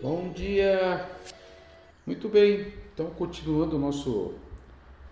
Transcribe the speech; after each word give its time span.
Bom 0.00 0.32
dia! 0.32 1.08
Muito 2.06 2.28
bem, 2.28 2.72
então 2.92 3.06
continuando 3.10 3.78
nosso, 3.78 4.34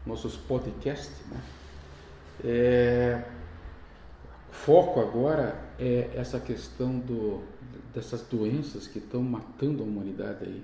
nossos 0.05 0.37
podcasts, 0.37 1.27
né? 1.31 1.41
É, 2.45 3.25
o 4.51 4.53
foco 4.53 5.01
agora 5.01 5.59
é 5.79 6.11
essa 6.15 6.39
questão 6.39 6.99
do, 6.99 7.43
dessas 7.95 8.23
doenças 8.23 8.87
que 8.87 8.99
estão 8.99 9.23
matando 9.23 9.83
a 9.83 9.87
humanidade 9.87 10.45
aí. 10.45 10.63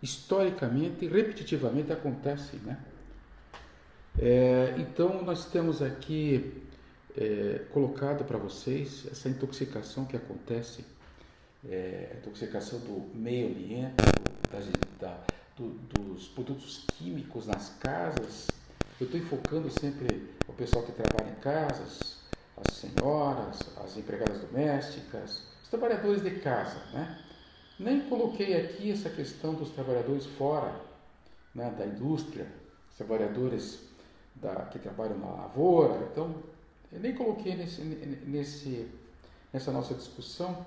Historicamente 0.00 1.04
e 1.04 1.08
repetitivamente 1.08 1.92
acontecem, 1.92 2.60
né? 2.60 2.78
É, 4.18 4.76
então 4.78 5.22
nós 5.24 5.46
temos 5.46 5.82
aqui 5.82 6.62
é, 7.16 7.62
colocado 7.72 8.24
para 8.24 8.38
vocês 8.38 9.06
essa 9.10 9.28
intoxicação 9.28 10.04
que 10.04 10.16
acontece, 10.16 10.84
é, 11.68 12.16
intoxicação 12.18 12.78
do 12.80 13.14
meio 13.14 13.48
ambiente, 13.48 13.94
da, 15.00 15.24
do, 15.56 15.70
dos 15.70 16.28
produtos 16.28 16.84
químicos 16.96 17.46
nas 17.46 17.70
casas. 17.80 18.48
Eu 19.00 19.06
estou 19.06 19.20
enfocando 19.20 19.70
sempre 19.70 20.30
o 20.46 20.52
pessoal 20.52 20.84
que 20.84 20.92
trabalha 20.92 21.30
em 21.30 21.40
casas, 21.40 22.18
as 22.56 22.74
senhoras, 22.74 23.58
as 23.84 23.96
empregadas 23.96 24.40
domésticas, 24.40 25.42
os 25.62 25.68
trabalhadores 25.68 26.22
de 26.22 26.30
casa, 26.40 26.78
né? 26.92 27.20
Nem 27.78 28.02
coloquei 28.02 28.54
aqui 28.56 28.92
essa 28.92 29.10
questão 29.10 29.54
dos 29.54 29.70
trabalhadores 29.70 30.26
fora 30.26 30.80
né, 31.52 31.74
da 31.76 31.84
indústria, 31.84 32.46
os 32.88 32.96
trabalhadores 32.96 33.80
da, 34.36 34.66
que 34.66 34.78
trabalham 34.78 35.18
na 35.18 35.26
lavoura. 35.26 36.08
Então, 36.12 36.34
eu 36.92 37.00
nem 37.00 37.14
coloquei 37.14 37.56
nesse, 37.56 37.80
nesse, 37.82 38.88
nessa 39.52 39.72
nossa 39.72 39.94
discussão, 39.94 40.64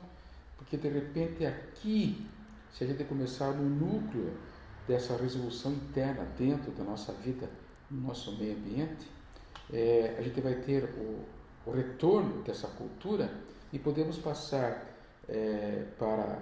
porque 0.57 0.77
de 0.77 0.89
repente 0.89 1.45
aqui, 1.45 2.27
se 2.73 2.83
a 2.83 2.87
gente 2.87 3.03
começar 3.05 3.51
no 3.51 3.69
núcleo 3.69 4.33
dessa 4.87 5.15
resolução 5.17 5.71
interna 5.73 6.25
dentro 6.37 6.71
da 6.71 6.83
nossa 6.83 7.13
vida, 7.13 7.49
no 7.89 8.07
nosso 8.07 8.35
meio 8.37 8.55
ambiente, 8.55 9.07
é, 9.71 10.15
a 10.17 10.21
gente 10.21 10.39
vai 10.41 10.55
ter 10.55 10.83
o, 10.83 11.25
o, 11.69 11.71
retorno 11.71 12.41
dessa 12.43 12.67
cultura 12.67 13.29
e 13.71 13.79
podemos 13.79 14.17
passar 14.17 14.85
é, 15.27 15.85
para 15.97 16.39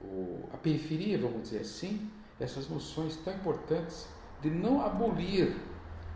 o, 0.00 0.48
a 0.52 0.56
periferia, 0.56 1.18
vamos 1.18 1.42
dizer 1.42 1.60
assim, 1.60 2.08
essas 2.38 2.68
noções 2.68 3.16
tão 3.16 3.34
importantes 3.34 4.06
de 4.40 4.48
não 4.48 4.80
abolir 4.80 5.56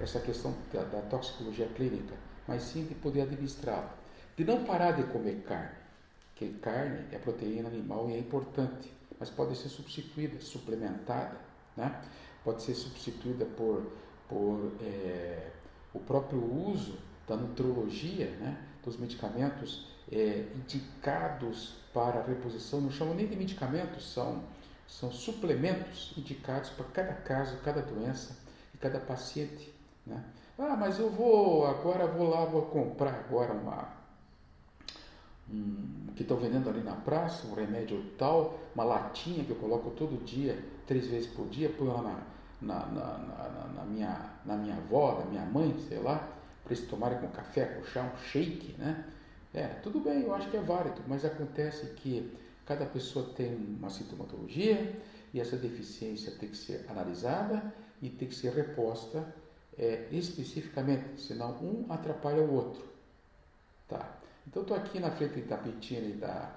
essa 0.00 0.20
questão 0.20 0.54
da, 0.72 0.82
da 0.84 1.00
toxicologia 1.02 1.66
clínica, 1.68 2.14
mas 2.46 2.62
sim 2.62 2.84
de 2.84 2.94
poder 2.94 3.22
administrá-la. 3.22 3.94
De 4.36 4.44
não 4.44 4.64
parar 4.64 4.92
de 4.92 5.02
comer 5.04 5.42
carne, 5.46 5.81
que 6.48 6.58
carne 6.58 7.04
é 7.12 7.18
proteína 7.18 7.68
animal 7.68 8.08
e 8.10 8.14
é 8.14 8.18
importante, 8.18 8.92
mas 9.18 9.30
pode 9.30 9.56
ser 9.56 9.68
substituída, 9.68 10.40
suplementada, 10.40 11.36
né? 11.76 12.02
pode 12.44 12.62
ser 12.62 12.74
substituída 12.74 13.44
por, 13.44 13.92
por 14.28 14.72
é, 14.80 15.50
o 15.94 16.00
próprio 16.00 16.42
uso 16.42 16.98
da 17.28 17.36
nutrologia, 17.36 18.30
né? 18.40 18.58
dos 18.84 18.96
medicamentos 18.96 19.86
é, 20.10 20.46
indicados 20.56 21.76
para 21.94 22.22
reposição, 22.22 22.80
não 22.80 22.90
chamam 22.90 23.14
nem 23.14 23.26
de 23.26 23.36
medicamentos, 23.36 24.12
são, 24.12 24.42
são 24.88 25.12
suplementos 25.12 26.12
indicados 26.16 26.70
para 26.70 26.86
cada 26.86 27.12
caso, 27.14 27.58
cada 27.58 27.82
doença 27.82 28.36
e 28.74 28.78
cada 28.78 28.98
paciente. 28.98 29.72
Né? 30.04 30.22
Ah, 30.58 30.76
mas 30.76 30.98
eu 30.98 31.10
vou, 31.10 31.66
agora 31.66 32.06
vou 32.06 32.28
lá, 32.28 32.44
vou 32.44 32.62
comprar 32.62 33.14
agora 33.14 33.52
uma, 33.52 34.01
um, 35.52 36.12
que 36.14 36.22
estão 36.22 36.36
vendendo 36.36 36.68
ali 36.68 36.82
na 36.82 36.94
praça, 36.94 37.46
um 37.46 37.54
remédio 37.54 38.02
tal, 38.18 38.58
uma 38.74 38.84
latinha 38.84 39.44
que 39.44 39.50
eu 39.50 39.56
coloco 39.56 39.90
todo 39.90 40.22
dia, 40.24 40.58
três 40.86 41.06
vezes 41.06 41.28
por 41.28 41.48
dia, 41.48 41.68
ponho 41.68 41.92
lá 41.92 42.02
na, 42.02 42.22
na, 42.60 42.86
na, 42.86 43.18
na, 43.18 43.68
na 43.74 43.84
minha, 43.84 44.30
na 44.44 44.56
minha 44.56 44.76
avó, 44.76 45.18
na 45.20 45.24
minha 45.26 45.44
mãe, 45.44 45.74
sei 45.88 45.98
lá, 45.98 46.16
para 46.62 46.74
eles 46.74 46.88
tomarem 46.88 47.18
com 47.18 47.28
café, 47.28 47.64
com 47.66 47.84
chá, 47.84 48.02
um 48.02 48.16
shake, 48.18 48.74
né? 48.78 49.04
É, 49.54 49.66
tudo 49.82 50.00
bem, 50.00 50.22
eu 50.22 50.34
acho 50.34 50.48
que 50.50 50.56
é 50.56 50.60
válido, 50.60 51.02
mas 51.06 51.24
acontece 51.24 51.86
que 51.94 52.32
cada 52.64 52.86
pessoa 52.86 53.34
tem 53.34 53.54
uma 53.54 53.90
sintomatologia 53.90 54.98
e 55.34 55.40
essa 55.40 55.56
deficiência 55.56 56.32
tem 56.32 56.48
que 56.48 56.56
ser 56.56 56.86
analisada 56.88 57.62
e 58.00 58.08
tem 58.08 58.28
que 58.28 58.34
ser 58.34 58.52
reposta 58.52 59.34
é, 59.76 60.06
especificamente, 60.10 61.20
senão 61.20 61.52
um 61.62 61.86
atrapalha 61.90 62.42
o 62.42 62.54
outro. 62.54 62.82
Tá? 63.88 64.21
Então 64.46 64.62
estou 64.62 64.76
aqui 64.76 64.98
na 64.98 65.10
frente 65.10 65.40
da 65.42 65.56
Betina 65.56 66.06
e 66.06 66.12
da, 66.12 66.56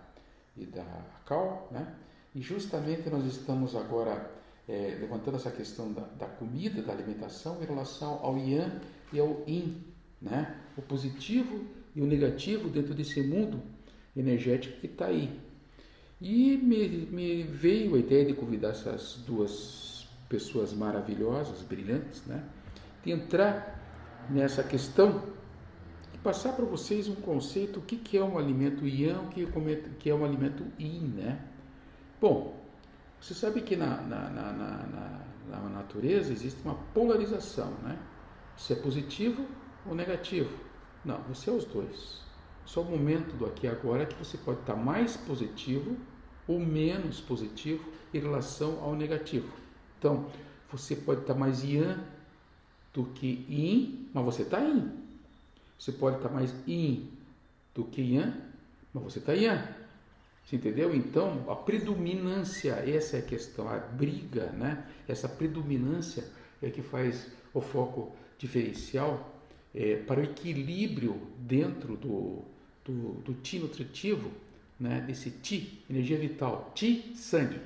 e 0.58 0.66
da 0.66 0.86
Cal, 1.26 1.68
né? 1.72 1.96
e 2.34 2.42
justamente 2.42 3.10
nós 3.10 3.26
estamos 3.26 3.76
agora 3.76 4.32
é, 4.68 4.98
levantando 5.00 5.38
essa 5.38 5.52
questão 5.52 5.94
da, 5.94 6.02
da, 6.02 6.26
comida, 6.26 6.82
da 6.82 6.92
alimentação 6.92 7.62
em 7.62 7.66
relação 7.66 8.20
ao 8.22 8.38
Yang 8.38 8.82
e 9.14 9.20
ao 9.20 9.44
Yin, 9.48 9.84
né? 10.22 10.56
o 10.78 10.82
positivo 10.82 11.64
e 11.96 12.02
o 12.02 12.06
negativo 12.06 12.70
dentro 12.70 12.94
desse 12.94 13.22
mundo 13.22 13.62
energético 14.16 14.80
que 14.80 14.88
está 14.88 15.06
aí. 15.06 15.40
E 16.20 16.58
me, 16.58 16.88
me 16.88 17.44
veio 17.44 17.96
a 17.96 18.00
ideia 18.00 18.26
de 18.26 18.34
convidar 18.34 18.70
essas 18.70 19.18
duas 19.28 20.08
pessoas 20.28 20.74
maravilhosas, 20.74 21.62
brilhantes, 21.62 22.26
né? 22.26 22.44
de 23.04 23.12
entrar 23.12 24.28
nessa 24.30 24.64
questão 24.64 25.22
passar 26.26 26.54
para 26.54 26.66
vocês 26.66 27.08
um 27.08 27.14
conceito, 27.14 27.78
o 27.78 27.84
que, 27.84 27.98
que 27.98 28.18
é 28.18 28.24
um 28.24 28.36
alimento 28.36 28.88
yang, 28.88 29.44
o 29.44 29.96
que 30.00 30.10
é 30.10 30.16
um 30.16 30.26
alimento 30.26 30.66
yin, 30.80 31.14
né? 31.16 31.40
Bom, 32.20 32.60
você 33.22 33.36
sabe 33.36 33.62
que 33.62 33.76
na, 33.76 34.02
na, 34.02 34.30
na, 34.32 34.52
na, 34.52 35.26
na 35.52 35.70
natureza 35.70 36.34
existe 36.34 36.60
uma 36.66 36.74
polarização, 36.96 37.70
né? 37.84 38.00
Se 38.58 38.74
é 38.74 38.76
positivo 38.76 39.46
ou 39.86 39.94
negativo. 39.94 40.50
Não, 41.06 41.20
você 41.30 41.52
é 41.52 41.54
os 41.54 41.64
dois. 41.66 42.22
Só 42.66 42.82
o 42.82 42.86
momento 42.86 43.38
do 43.38 43.46
aqui 43.46 43.68
e 43.68 43.70
agora 43.70 44.08
que 44.08 44.18
você 44.18 44.36
pode 44.36 44.62
estar 44.62 44.76
mais 44.76 45.16
positivo 45.16 45.96
ou 46.48 46.60
menos 46.60 47.22
positivo 47.22 47.88
em 48.12 48.20
relação 48.20 48.84
ao 48.84 48.96
negativo. 48.96 49.52
Então, 50.00 50.26
você 50.72 50.96
pode 50.96 51.22
estar 51.22 51.36
mais 51.36 51.64
yang 51.64 52.02
do 52.92 53.04
que 53.14 53.46
yin, 53.48 54.10
mas 54.12 54.26
você 54.26 54.42
está 54.42 54.60
yin. 54.60 55.05
Você 55.78 55.92
pode 55.92 56.18
estar 56.18 56.30
mais 56.30 56.54
yin 56.68 57.10
do 57.74 57.84
que 57.86 58.02
yang, 58.02 58.34
mas 58.94 59.04
você 59.04 59.20
está 59.20 59.34
yang. 59.34 59.62
Você 60.44 60.58
entendeu? 60.58 60.96
Então, 60.96 61.44
a 61.50 61.56
predominância, 61.56 62.74
essa 62.74 63.18
é 63.18 63.20
a 63.20 63.24
questão, 63.24 63.68
a 63.68 63.78
briga, 63.78 64.48
né? 64.52 64.86
essa 65.08 65.28
predominância 65.28 66.24
é 66.62 66.70
que 66.70 66.82
faz 66.82 67.32
o 67.54 67.62
foco 67.62 68.16
diferencial 68.38 69.42
é, 69.74 69.96
para 69.96 70.20
o 70.20 70.24
equilíbrio 70.24 71.20
dentro 71.40 71.98
do, 71.98 72.44
do, 72.86 73.14
do 73.24 73.34
ti 73.42 73.58
nutritivo, 73.58 74.32
né? 74.80 75.02
desse 75.02 75.32
ti, 75.32 75.84
energia 75.90 76.18
vital, 76.18 76.72
ti, 76.76 77.14
sangue. 77.16 77.60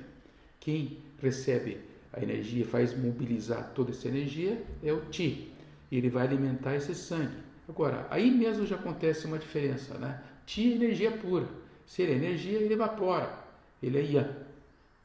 Quem 0.58 0.98
recebe 1.20 1.90
a 2.12 2.22
energia 2.22 2.66
faz 2.66 2.96
mobilizar 2.96 3.72
toda 3.74 3.90
essa 3.90 4.08
energia, 4.08 4.62
é 4.82 4.92
o 4.92 5.00
Ti. 5.06 5.52
Ele 5.90 6.08
vai 6.08 6.26
alimentar 6.26 6.74
esse 6.74 6.94
sangue. 6.94 7.36
Agora, 7.70 8.04
aí 8.10 8.30
mesmo 8.32 8.66
já 8.66 8.74
acontece 8.74 9.26
uma 9.26 9.38
diferença, 9.38 9.94
né? 9.94 10.20
Ti 10.44 10.72
é 10.72 10.74
energia 10.74 11.12
pura. 11.12 11.46
Se 11.86 12.02
ele 12.02 12.12
é 12.12 12.16
energia, 12.16 12.58
ele 12.58 12.74
evapora. 12.74 13.32
Ele 13.80 13.96
é 13.96 14.02
Yang. 14.02 14.34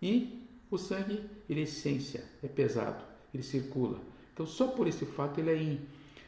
E 0.02 0.44
o 0.72 0.78
sangue, 0.78 1.22
ele 1.48 1.60
é 1.60 1.64
essência, 1.64 2.24
é 2.44 2.48
pesado, 2.48 3.04
ele 3.32 3.44
circula. 3.44 4.00
Então, 4.34 4.48
só 4.48 4.68
por 4.68 4.88
esse 4.88 5.06
fato, 5.06 5.40
ele 5.40 5.52
é 5.52 5.56
Yin. 5.56 5.80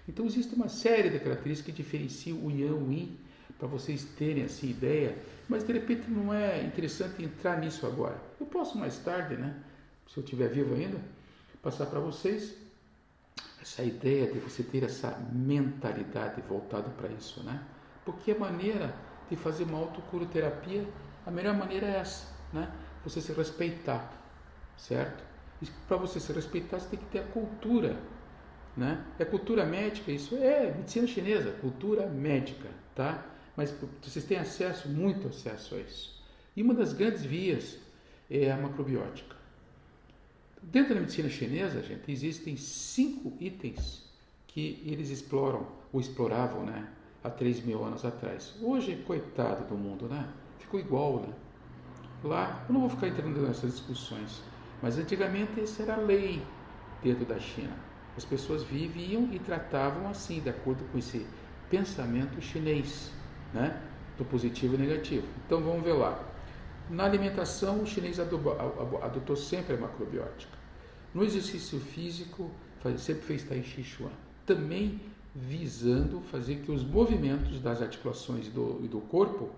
Então, 0.08 0.28
existe 0.28 0.54
uma 0.54 0.70
série 0.70 1.10
de 1.10 1.20
características 1.20 1.76
que 1.76 1.82
diferenciam 1.82 2.38
o 2.46 2.52
Yang 2.52 2.64
e 2.64 2.72
o 2.72 2.92
Yin, 2.92 3.18
para 3.58 3.68
vocês 3.68 4.06
terem 4.18 4.44
essa 4.44 4.66
ideia, 4.66 5.18
mas 5.50 5.64
de 5.64 5.74
repente 5.74 6.08
não 6.08 6.32
é 6.32 6.64
interessante 6.64 7.24
entrar 7.24 7.60
nisso 7.60 7.88
agora. 7.88 8.22
Eu 8.40 8.46
posso 8.46 8.78
mais 8.78 8.98
tarde, 9.00 9.36
né? 9.36 9.60
se 10.08 10.18
eu 10.18 10.24
estiver 10.24 10.50
vivo 10.50 10.76
ainda, 10.76 11.00
passar 11.62 11.88
para 11.88 12.00
vocês 12.00 12.56
essa 13.68 13.84
ideia 13.84 14.32
de 14.32 14.40
você 14.40 14.64
ter 14.64 14.84
essa 14.84 15.12
mentalidade 15.32 16.42
voltada 16.48 16.90
para 16.90 17.10
isso, 17.10 17.44
né? 17.44 17.62
Porque 18.06 18.32
a 18.32 18.40
maneira 18.40 18.96
de 19.30 19.36
fazer 19.36 19.66
uma 19.66 19.78
autocuroterapia, 19.78 20.88
a 21.26 21.32
melhor 21.32 21.54
maneira 21.54 21.86
é 21.86 21.98
essa, 21.98 22.28
né? 22.54 22.72
Você 23.04 23.20
se 23.20 23.34
respeitar, 23.34 24.10
certo? 24.78 25.22
E 25.62 25.66
para 25.88 25.98
você 25.98 26.20
se 26.20 26.32
respeitar, 26.32 26.80
você 26.80 26.90
tem 26.96 27.00
que 27.00 27.06
ter 27.08 27.20
a 27.20 27.28
cultura, 27.28 27.98
né? 28.76 29.06
É 29.20 29.26
cultura 29.26 29.66
médica, 29.66 30.12
isso 30.12 30.36
é 30.38 30.72
medicina 30.72 31.06
chinesa, 31.06 31.52
cultura 31.60 32.08
médica, 32.08 32.70
tá? 32.96 33.26
Mas 33.56 33.76
vocês 34.02 34.24
têm 34.24 34.38
acesso, 34.38 34.88
muito 34.88 35.28
acesso 35.28 35.76
a 35.76 35.80
isso. 35.80 36.24
E 36.56 36.64
uma 36.64 36.74
das 36.74 36.94
grandes 36.94 37.26
vias 37.26 37.78
é 38.30 38.50
a 38.50 38.58
macrobiótica. 38.58 39.37
Dentro 40.62 40.96
da 40.96 41.02
medicina 41.02 41.30
chinesa, 41.30 41.82
gente, 41.82 42.12
existem 42.12 42.58
cinco 42.58 43.34
itens 43.40 44.04
que 44.48 44.84
eles 44.86 45.10
exploram, 45.10 45.68
ou 45.94 46.00
exploravam, 46.00 46.64
né, 46.64 46.88
há 47.24 47.30
3 47.30 47.64
mil 47.64 47.84
anos 47.84 48.04
atrás. 48.04 48.56
Hoje, 48.62 48.96
coitado 49.06 49.66
do 49.66 49.76
mundo, 49.76 50.08
né? 50.08 50.28
Ficou 50.60 50.80
igual, 50.80 51.22
né? 51.22 51.34
lá, 52.24 52.66
eu 52.68 52.74
não 52.74 52.82
vou 52.82 52.90
ficar 52.90 53.08
entrando 53.08 53.40
nessas 53.42 53.74
discussões, 53.74 54.42
mas 54.82 54.98
antigamente 54.98 55.62
isso 55.62 55.82
era 55.82 55.96
lei 55.98 56.42
dentro 57.04 57.26
da 57.26 57.40
China. 57.40 57.76
As 58.16 58.26
pessoas 58.26 58.64
viviam 58.64 59.30
e 59.32 59.40
tratavam 59.40 60.10
assim, 60.10 60.42
de 60.42 60.50
acordo 60.50 60.84
com 60.92 60.98
esse 60.98 61.26
pensamento 61.70 62.42
chinês, 62.42 63.12
né? 63.54 63.82
do 64.18 64.26
positivo 64.26 64.76
e 64.76 64.78
negativo. 64.78 65.28
Então 65.46 65.62
vamos 65.62 65.84
ver 65.84 65.94
lá. 65.94 66.20
Na 66.90 67.04
alimentação, 67.04 67.82
o 67.82 67.86
chinês 67.86 68.20
adotou 68.20 69.36
sempre 69.36 69.76
a 69.76 69.78
macrobiótica. 69.78 70.58
No 71.14 71.24
exercício 71.24 71.80
físico, 71.80 72.52
sempre 72.98 73.24
fez 73.24 73.44
Tai 73.44 73.62
Chi 73.62 73.84
Chuan. 73.84 74.12
Também 74.46 75.00
visando 75.36 76.22
fazer 76.22 76.62
que 76.62 76.72
os 76.72 76.84
movimentos 76.84 77.60
das 77.60 77.82
articulações 77.82 78.48
do, 78.48 78.80
e 78.84 78.88
do 78.88 79.02
corpo 79.02 79.50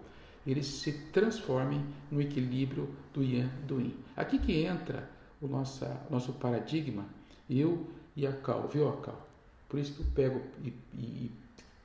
eles 0.46 0.66
se 0.66 0.92
transformem 1.12 1.86
no 2.10 2.22
equilíbrio 2.22 2.90
do 3.14 3.24
e 3.24 3.44
do 3.68 3.80
Yin. 3.80 3.96
Aqui 4.16 4.40
que 4.40 4.64
entra 4.64 5.08
o 5.42 5.48
nossa, 5.48 6.02
nosso 6.10 6.34
paradigma, 6.34 7.06
eu 7.50 7.88
e 8.16 8.26
a 8.26 8.34
Cal, 8.34 8.68
viu 8.68 8.90
a 8.90 8.98
Cal? 8.98 9.28
Por 9.68 9.80
isso 9.80 9.94
que 9.94 10.02
eu 10.02 10.08
pego 10.16 10.42
e, 10.64 10.74
e, 10.96 11.32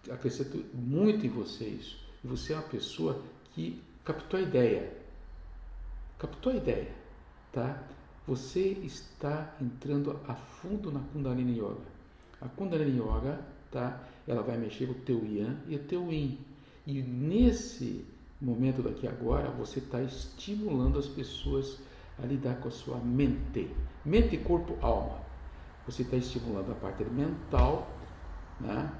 e 0.06 0.10
acrescento 0.10 0.64
muito 0.72 1.26
em 1.26 1.28
você 1.28 1.66
isso. 1.66 1.98
E 2.22 2.26
você 2.26 2.52
é 2.52 2.56
uma 2.56 2.62
pessoa 2.62 3.22
que 3.54 3.82
captou 4.04 4.40
a 4.40 4.42
ideia. 4.42 5.03
Captou 6.24 6.54
a 6.54 6.56
ideia, 6.56 6.90
tá? 7.52 7.82
Você 8.26 8.78
está 8.82 9.54
entrando 9.60 10.18
a 10.26 10.34
fundo 10.34 10.90
na 10.90 11.00
Kundalini 11.00 11.58
Yoga. 11.58 11.84
A 12.40 12.48
Kundalini 12.48 12.98
Yoga, 12.98 13.44
tá? 13.70 14.00
Ela 14.26 14.40
vai 14.40 14.56
mexer 14.56 14.88
o 14.88 14.94
teu 14.94 15.22
Yang 15.22 15.58
e 15.68 15.76
o 15.76 15.80
teu 15.80 16.10
Yin. 16.10 16.38
E 16.86 17.02
nesse 17.02 18.06
momento 18.40 18.80
daqui 18.80 19.06
agora, 19.06 19.50
você 19.50 19.80
está 19.80 20.00
estimulando 20.00 20.98
as 20.98 21.06
pessoas 21.06 21.78
a 22.18 22.24
lidar 22.24 22.58
com 22.58 22.68
a 22.68 22.70
sua 22.70 22.96
mente. 22.96 23.70
Mente, 24.02 24.38
corpo, 24.38 24.78
alma. 24.80 25.18
Você 25.84 26.00
está 26.00 26.16
estimulando 26.16 26.72
a 26.72 26.74
parte 26.74 27.04
mental, 27.04 27.86
né? 28.58 28.90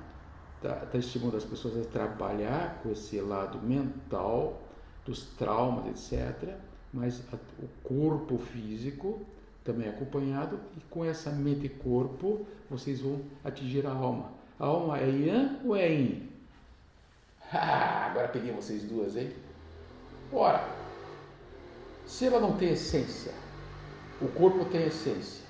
Está 0.57 0.75
tá 0.75 0.99
estimulando 0.99 1.39
as 1.39 1.45
pessoas 1.47 1.87
a 1.87 1.89
trabalhar 1.89 2.83
com 2.83 2.91
esse 2.91 3.19
lado 3.19 3.67
mental, 3.67 4.61
dos 5.07 5.25
traumas, 5.39 5.87
etc. 6.13 6.74
Mas 6.95 7.21
a, 7.33 7.37
o 7.37 7.69
corpo 7.83 8.39
físico 8.39 9.21
também 9.65 9.89
é 9.89 9.91
acompanhado, 9.91 10.61
e 10.77 10.81
com 10.89 11.05
essa 11.05 11.31
mente 11.31 11.67
e 11.67 11.69
corpo, 11.69 12.47
vocês 12.71 13.01
vão 13.01 13.21
atingir 13.43 13.85
a 13.87 13.91
alma. 13.91 14.31
A 14.61 14.67
alma 14.67 14.99
é 15.01 15.09
Yan 15.09 15.59
ou 15.65 15.75
é 15.75 15.91
Yin? 15.91 16.31
Agora 17.51 18.29
peguei 18.29 18.53
vocês 18.53 18.85
duas, 18.85 19.17
hein? 19.17 19.33
Ora, 20.33 20.69
se 22.07 22.27
ela 22.27 22.41
não 22.41 22.57
tem 22.57 22.71
essência, 22.71 23.33
o 24.21 24.29
corpo 24.29 24.65
tem 24.67 24.87
essência. 24.87 25.45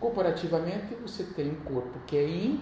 Comparativamente, 0.00 0.94
você 0.94 1.22
tem 1.22 1.50
um 1.50 1.60
corpo 1.60 2.00
que 2.06 2.16
é 2.16 2.24
Yin 2.24 2.60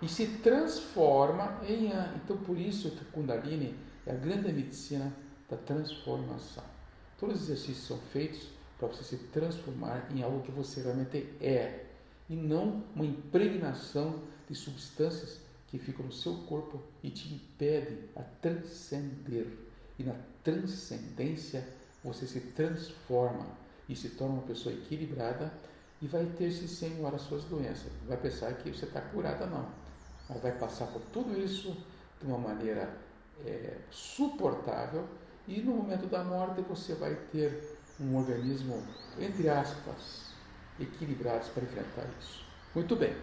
e 0.00 0.08
se 0.08 0.26
transforma 0.38 1.60
em 1.68 1.90
Yang. 1.90 2.20
Então, 2.24 2.36
por 2.38 2.58
isso 2.58 2.90
que 2.92 3.04
Kundalini 3.06 3.76
é 4.06 4.12
a 4.12 4.16
grande 4.16 4.52
medicina 4.52 5.12
da 5.48 5.56
transformação. 5.56 6.73
Todos 7.24 7.40
os 7.40 7.48
exercícios 7.48 7.86
são 7.86 7.98
feitos 8.12 8.48
para 8.78 8.86
você 8.88 9.02
se 9.02 9.16
transformar 9.16 10.10
em 10.14 10.22
algo 10.22 10.42
que 10.42 10.52
você 10.52 10.82
realmente 10.82 11.26
é 11.40 11.86
e 12.28 12.36
não 12.36 12.84
uma 12.94 13.06
impregnação 13.06 14.22
de 14.46 14.54
substâncias 14.54 15.40
que 15.68 15.78
ficam 15.78 16.04
no 16.04 16.12
seu 16.12 16.34
corpo 16.42 16.82
e 17.02 17.08
te 17.08 17.32
impedem 17.32 17.98
a 18.14 18.20
transcender. 18.42 19.46
E 19.98 20.02
na 20.02 20.14
transcendência 20.42 21.66
você 22.04 22.26
se 22.26 22.40
transforma 22.40 23.46
e 23.88 23.96
se 23.96 24.10
torna 24.10 24.34
uma 24.34 24.42
pessoa 24.42 24.74
equilibrada 24.74 25.50
e 26.02 26.06
vai 26.06 26.26
ter-se 26.26 26.68
Senhor 26.68 27.14
as 27.14 27.22
suas 27.22 27.42
doenças. 27.44 27.90
Vai 28.06 28.18
pensar 28.18 28.52
que 28.58 28.68
você 28.68 28.84
está 28.84 29.00
curada, 29.00 29.46
não. 29.46 29.66
Mas 30.28 30.42
vai 30.42 30.52
passar 30.58 30.88
por 30.88 31.00
tudo 31.10 31.40
isso 31.42 31.74
de 32.20 32.26
uma 32.26 32.36
maneira 32.36 32.94
é, 33.46 33.78
suportável 33.90 35.08
e 35.46 35.60
no 35.60 35.72
momento 35.72 36.06
da 36.06 36.24
morte 36.24 36.62
você 36.62 36.94
vai 36.94 37.14
ter 37.30 37.78
um 38.00 38.16
organismo, 38.16 38.82
entre 39.18 39.48
aspas, 39.48 40.32
equilibrado 40.80 41.46
para 41.50 41.62
enfrentar 41.62 42.06
isso. 42.20 42.44
Muito 42.74 42.96
bem. 42.96 43.14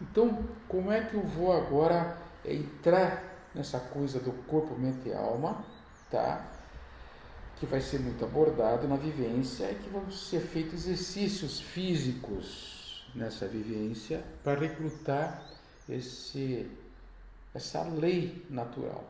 Então, 0.00 0.44
como 0.68 0.90
é 0.90 1.04
que 1.04 1.14
eu 1.14 1.22
vou 1.22 1.52
agora 1.52 2.18
entrar 2.44 3.50
nessa 3.54 3.78
coisa 3.80 4.20
do 4.20 4.32
corpo, 4.44 4.78
mente 4.78 5.08
e 5.08 5.14
alma, 5.14 5.64
tá? 6.10 6.46
Que 7.58 7.66
vai 7.66 7.80
ser 7.80 8.00
muito 8.00 8.24
abordado 8.24 8.86
na 8.86 8.96
vivência 8.96 9.70
e 9.70 9.74
que 9.76 9.88
vão 9.88 10.10
ser 10.10 10.40
feitos 10.40 10.86
exercícios 10.86 11.60
físicos 11.60 13.06
nessa 13.14 13.46
vivência 13.46 14.22
para 14.44 14.60
recrutar 14.60 15.42
esse, 15.88 16.70
essa 17.54 17.82
lei 17.82 18.44
natural. 18.50 19.04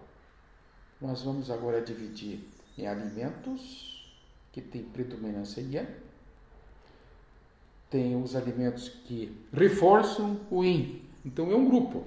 Nós 1.01 1.23
vamos 1.23 1.51
agora 1.51 1.81
dividir 1.81 2.49
em 2.77 2.87
alimentos 2.87 4.15
que 4.53 4.61
têm 4.61 4.83
predominância 4.83 5.61
Yang, 5.61 6.07
tem 7.91 8.21
os 8.21 8.35
alimentos 8.35 8.89
que 8.89 9.37
reforçam 9.53 10.41
o 10.51 10.65
yin. 10.65 11.03
Então 11.25 11.51
é 11.51 11.57
um 11.57 11.67
grupo. 11.67 12.05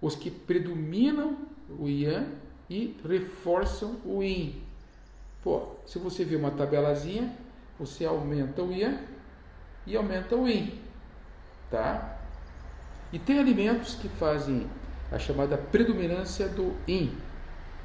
Os 0.00 0.14
que 0.14 0.30
predominam 0.30 1.36
o 1.78 1.88
yang 1.88 2.26
e 2.68 2.96
reforçam 3.04 3.96
o 4.04 4.22
yin. 4.22 4.62
Pô, 5.42 5.68
se 5.86 5.98
você 5.98 6.24
vê 6.24 6.36
uma 6.36 6.50
tabelazinha, 6.50 7.34
você 7.78 8.04
aumenta 8.04 8.62
o 8.62 8.72
yang 8.72 8.98
e 9.86 9.96
aumenta 9.96 10.36
o 10.36 10.48
yin, 10.48 10.78
tá? 11.70 12.18
E 13.12 13.18
tem 13.18 13.38
alimentos 13.38 13.94
que 13.94 14.08
fazem 14.08 14.66
a 15.10 15.18
chamada 15.18 15.58
predominância 15.58 16.48
do 16.48 16.74
yin. 16.88 17.12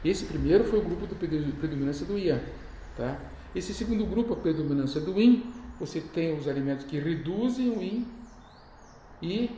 Esse 0.09 0.25
primeiro 0.25 0.63
foi 0.63 0.79
o 0.79 0.81
grupo 0.81 1.05
de 1.05 1.15
predominância 1.15 2.05
do 2.05 2.17
yang, 2.17 2.41
tá? 2.95 3.19
Esse 3.53 3.73
segundo 3.73 4.05
grupo, 4.05 4.33
a 4.33 4.37
predominância 4.37 5.01
do 5.01 5.19
yin, 5.19 5.51
você 5.77 5.99
tem 5.99 6.37
os 6.37 6.47
alimentos 6.47 6.85
que 6.85 6.97
reduzem 6.97 7.69
o 7.69 7.81
yin 7.81 8.07
e 9.21 9.51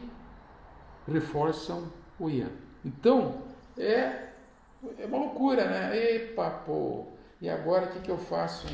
reforçam 1.07 1.91
o 2.19 2.29
yang. 2.29 2.51
Então, 2.83 3.43
é, 3.77 4.29
é 4.97 5.05
uma 5.05 5.17
loucura, 5.17 5.65
né? 5.65 6.15
Epa, 6.15 6.49
pô, 6.49 7.05
e 7.39 7.47
agora 7.47 7.85
o 7.85 7.89
que, 7.89 7.99
que 7.99 8.09
eu 8.09 8.17
faço? 8.17 8.65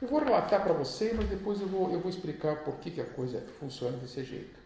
Eu 0.00 0.06
vou 0.06 0.20
relatar 0.20 0.62
para 0.62 0.72
vocês, 0.74 1.12
mas 1.16 1.28
depois 1.28 1.60
eu 1.60 1.66
vou, 1.66 1.90
eu 1.90 1.98
vou 1.98 2.08
explicar 2.08 2.62
por 2.62 2.76
que, 2.76 2.90
que 2.90 3.00
a 3.00 3.06
coisa 3.06 3.44
funciona 3.58 3.96
desse 3.96 4.22
jeito. 4.22 4.59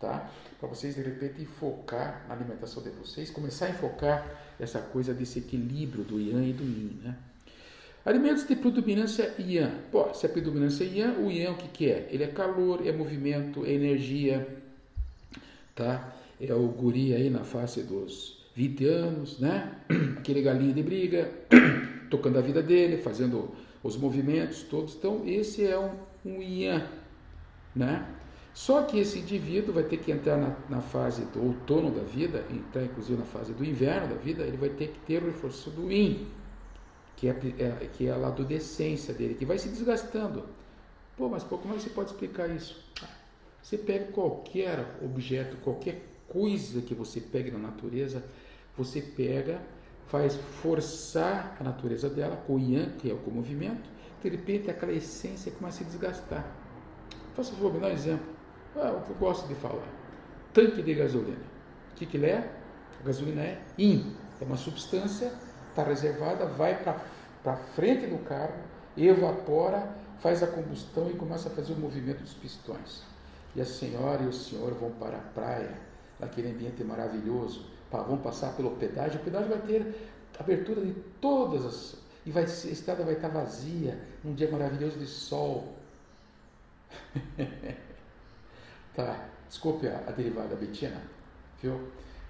Tá? 0.00 0.30
Para 0.58 0.68
vocês 0.68 0.94
de 0.94 1.02
repente 1.02 1.44
focar 1.44 2.24
na 2.26 2.34
alimentação 2.34 2.82
de 2.82 2.88
vocês, 2.88 3.30
começar 3.30 3.66
a 3.66 3.70
enfocar 3.70 4.26
essa 4.58 4.80
coisa 4.80 5.12
desse 5.12 5.40
equilíbrio 5.40 6.02
do 6.04 6.18
yang 6.18 6.48
e 6.48 6.52
do 6.54 6.64
yin, 6.64 7.00
né? 7.04 7.16
Alimentos 8.04 8.46
de 8.46 8.56
predominância 8.56 9.34
Yang. 9.38 9.74
Pô, 9.92 10.14
se 10.14 10.24
é 10.24 10.28
predominância 10.28 10.84
Yang, 10.84 11.20
o 11.20 11.30
Yang 11.30 11.50
o 11.50 11.56
que, 11.56 11.68
que 11.68 11.90
é? 11.90 12.08
Ele 12.10 12.24
é 12.24 12.28
calor, 12.28 12.86
é 12.86 12.92
movimento, 12.92 13.66
é 13.66 13.72
energia, 13.72 14.48
tá? 15.74 16.14
É 16.40 16.54
o 16.54 16.66
guri 16.68 17.14
aí 17.14 17.28
na 17.28 17.44
face 17.44 17.82
dos 17.82 18.48
20 18.56 18.84
anos, 18.86 19.38
né? 19.38 19.70
Aquele 20.16 20.40
galinha 20.40 20.72
de 20.72 20.82
briga, 20.82 21.30
tocando 22.08 22.38
a 22.38 22.40
vida 22.40 22.62
dele, 22.62 22.96
fazendo 22.96 23.54
os 23.82 23.98
movimentos 23.98 24.62
todos. 24.62 24.94
Então, 24.94 25.22
esse 25.26 25.66
é 25.66 25.78
um, 25.78 25.92
um 26.24 26.40
Yang, 26.40 26.86
né? 27.76 28.06
Só 28.52 28.82
que 28.82 28.98
esse 28.98 29.18
indivíduo 29.18 29.74
vai 29.74 29.84
ter 29.84 29.98
que 29.98 30.10
entrar 30.10 30.36
na, 30.36 30.56
na, 30.68 30.80
fase 30.80 31.24
do 31.26 31.44
outono 31.44 31.90
da 31.90 32.02
vida, 32.02 32.44
entrar 32.50 32.82
inclusive 32.82 33.18
na 33.18 33.24
fase 33.24 33.52
do 33.52 33.64
inverno 33.64 34.08
da 34.08 34.20
vida, 34.20 34.42
ele 34.42 34.56
vai 34.56 34.70
ter 34.70 34.88
que 34.88 34.98
ter 35.00 35.22
o 35.22 35.26
reforço 35.26 35.70
do 35.70 35.90
Yin 35.90 36.26
que 37.20 37.28
é, 37.28 37.32
é, 37.58 37.88
que 37.92 38.06
é 38.06 38.12
a 38.12 38.54
essência 38.54 39.12
dele, 39.12 39.34
que 39.34 39.44
vai 39.44 39.58
se 39.58 39.68
desgastando. 39.68 40.42
Pô, 41.18 41.28
mas 41.28 41.44
pô, 41.44 41.58
como 41.58 41.74
é 41.74 41.76
que 41.76 41.82
você 41.82 41.90
pode 41.90 42.12
explicar 42.12 42.48
isso? 42.48 42.82
Você 43.62 43.76
pega 43.76 44.10
qualquer 44.10 44.98
objeto, 45.04 45.58
qualquer 45.58 46.02
coisa 46.26 46.80
que 46.80 46.94
você 46.94 47.20
pegue 47.20 47.50
na 47.50 47.58
natureza, 47.58 48.24
você 48.74 49.02
pega, 49.02 49.60
faz 50.06 50.34
forçar 50.62 51.58
a 51.60 51.64
natureza 51.64 52.08
dela 52.08 52.36
com 52.46 52.54
o 52.54 52.58
yang, 52.58 52.96
que 52.96 53.10
é 53.10 53.14
o 53.14 53.30
movimento, 53.30 53.90
de 54.22 54.28
repente 54.30 54.70
aquela 54.70 54.92
essência 54.92 55.52
começa 55.52 55.82
a 55.82 55.84
se 55.84 55.90
desgastar. 55.90 56.56
Faça 57.34 57.52
favor, 57.52 57.74
me 57.74 57.80
dá 57.80 57.88
um 57.88 57.90
exemplo. 57.90 58.39
Ah, 58.76 58.92
o 58.92 59.02
que 59.02 59.10
eu 59.10 59.16
gosto 59.16 59.46
de 59.48 59.54
falar. 59.54 59.88
Tanque 60.52 60.82
de 60.82 60.94
gasolina. 60.94 61.44
O 61.92 61.94
que, 61.96 62.06
que 62.06 62.16
ele 62.16 62.26
é? 62.26 62.50
A 63.00 63.02
gasolina 63.04 63.42
é 63.42 63.62
in, 63.78 64.14
é 64.40 64.44
uma 64.44 64.56
substância 64.56 65.32
está 65.70 65.82
reservada, 65.82 66.46
vai 66.46 66.82
para 67.42 67.56
frente 67.74 68.06
do 68.06 68.18
carro, 68.24 68.54
evapora, 68.96 69.88
faz 70.18 70.42
a 70.42 70.46
combustão 70.46 71.08
e 71.10 71.14
começa 71.14 71.48
a 71.48 71.52
fazer 71.52 71.72
o 71.72 71.76
movimento 71.76 72.20
dos 72.20 72.34
pistões. 72.34 73.02
E 73.54 73.60
a 73.60 73.64
senhora 73.64 74.22
e 74.22 74.26
o 74.26 74.32
senhor 74.32 74.74
vão 74.74 74.90
para 74.92 75.16
a 75.16 75.20
praia, 75.20 75.74
naquele 76.18 76.50
ambiente 76.50 76.84
maravilhoso, 76.84 77.64
vão 77.90 78.18
passar 78.18 78.54
pelo 78.54 78.72
pedágio, 78.72 79.20
o 79.20 79.24
pedágio 79.24 79.48
vai 79.48 79.60
ter 79.60 80.10
abertura 80.38 80.80
de 80.80 80.92
todas 81.20 81.64
as. 81.64 81.96
E 82.24 82.30
vai, 82.30 82.44
a 82.44 82.46
estrada 82.46 83.02
vai 83.02 83.14
estar 83.14 83.28
vazia, 83.28 83.98
um 84.24 84.34
dia 84.34 84.50
maravilhoso 84.50 84.98
de 84.98 85.06
sol. 85.06 85.74
tá, 88.94 89.28
desculpe 89.48 89.86
a, 89.88 89.98
a 90.06 90.12
derivada 90.12 90.54
Betina, 90.56 91.00
viu? 91.62 91.80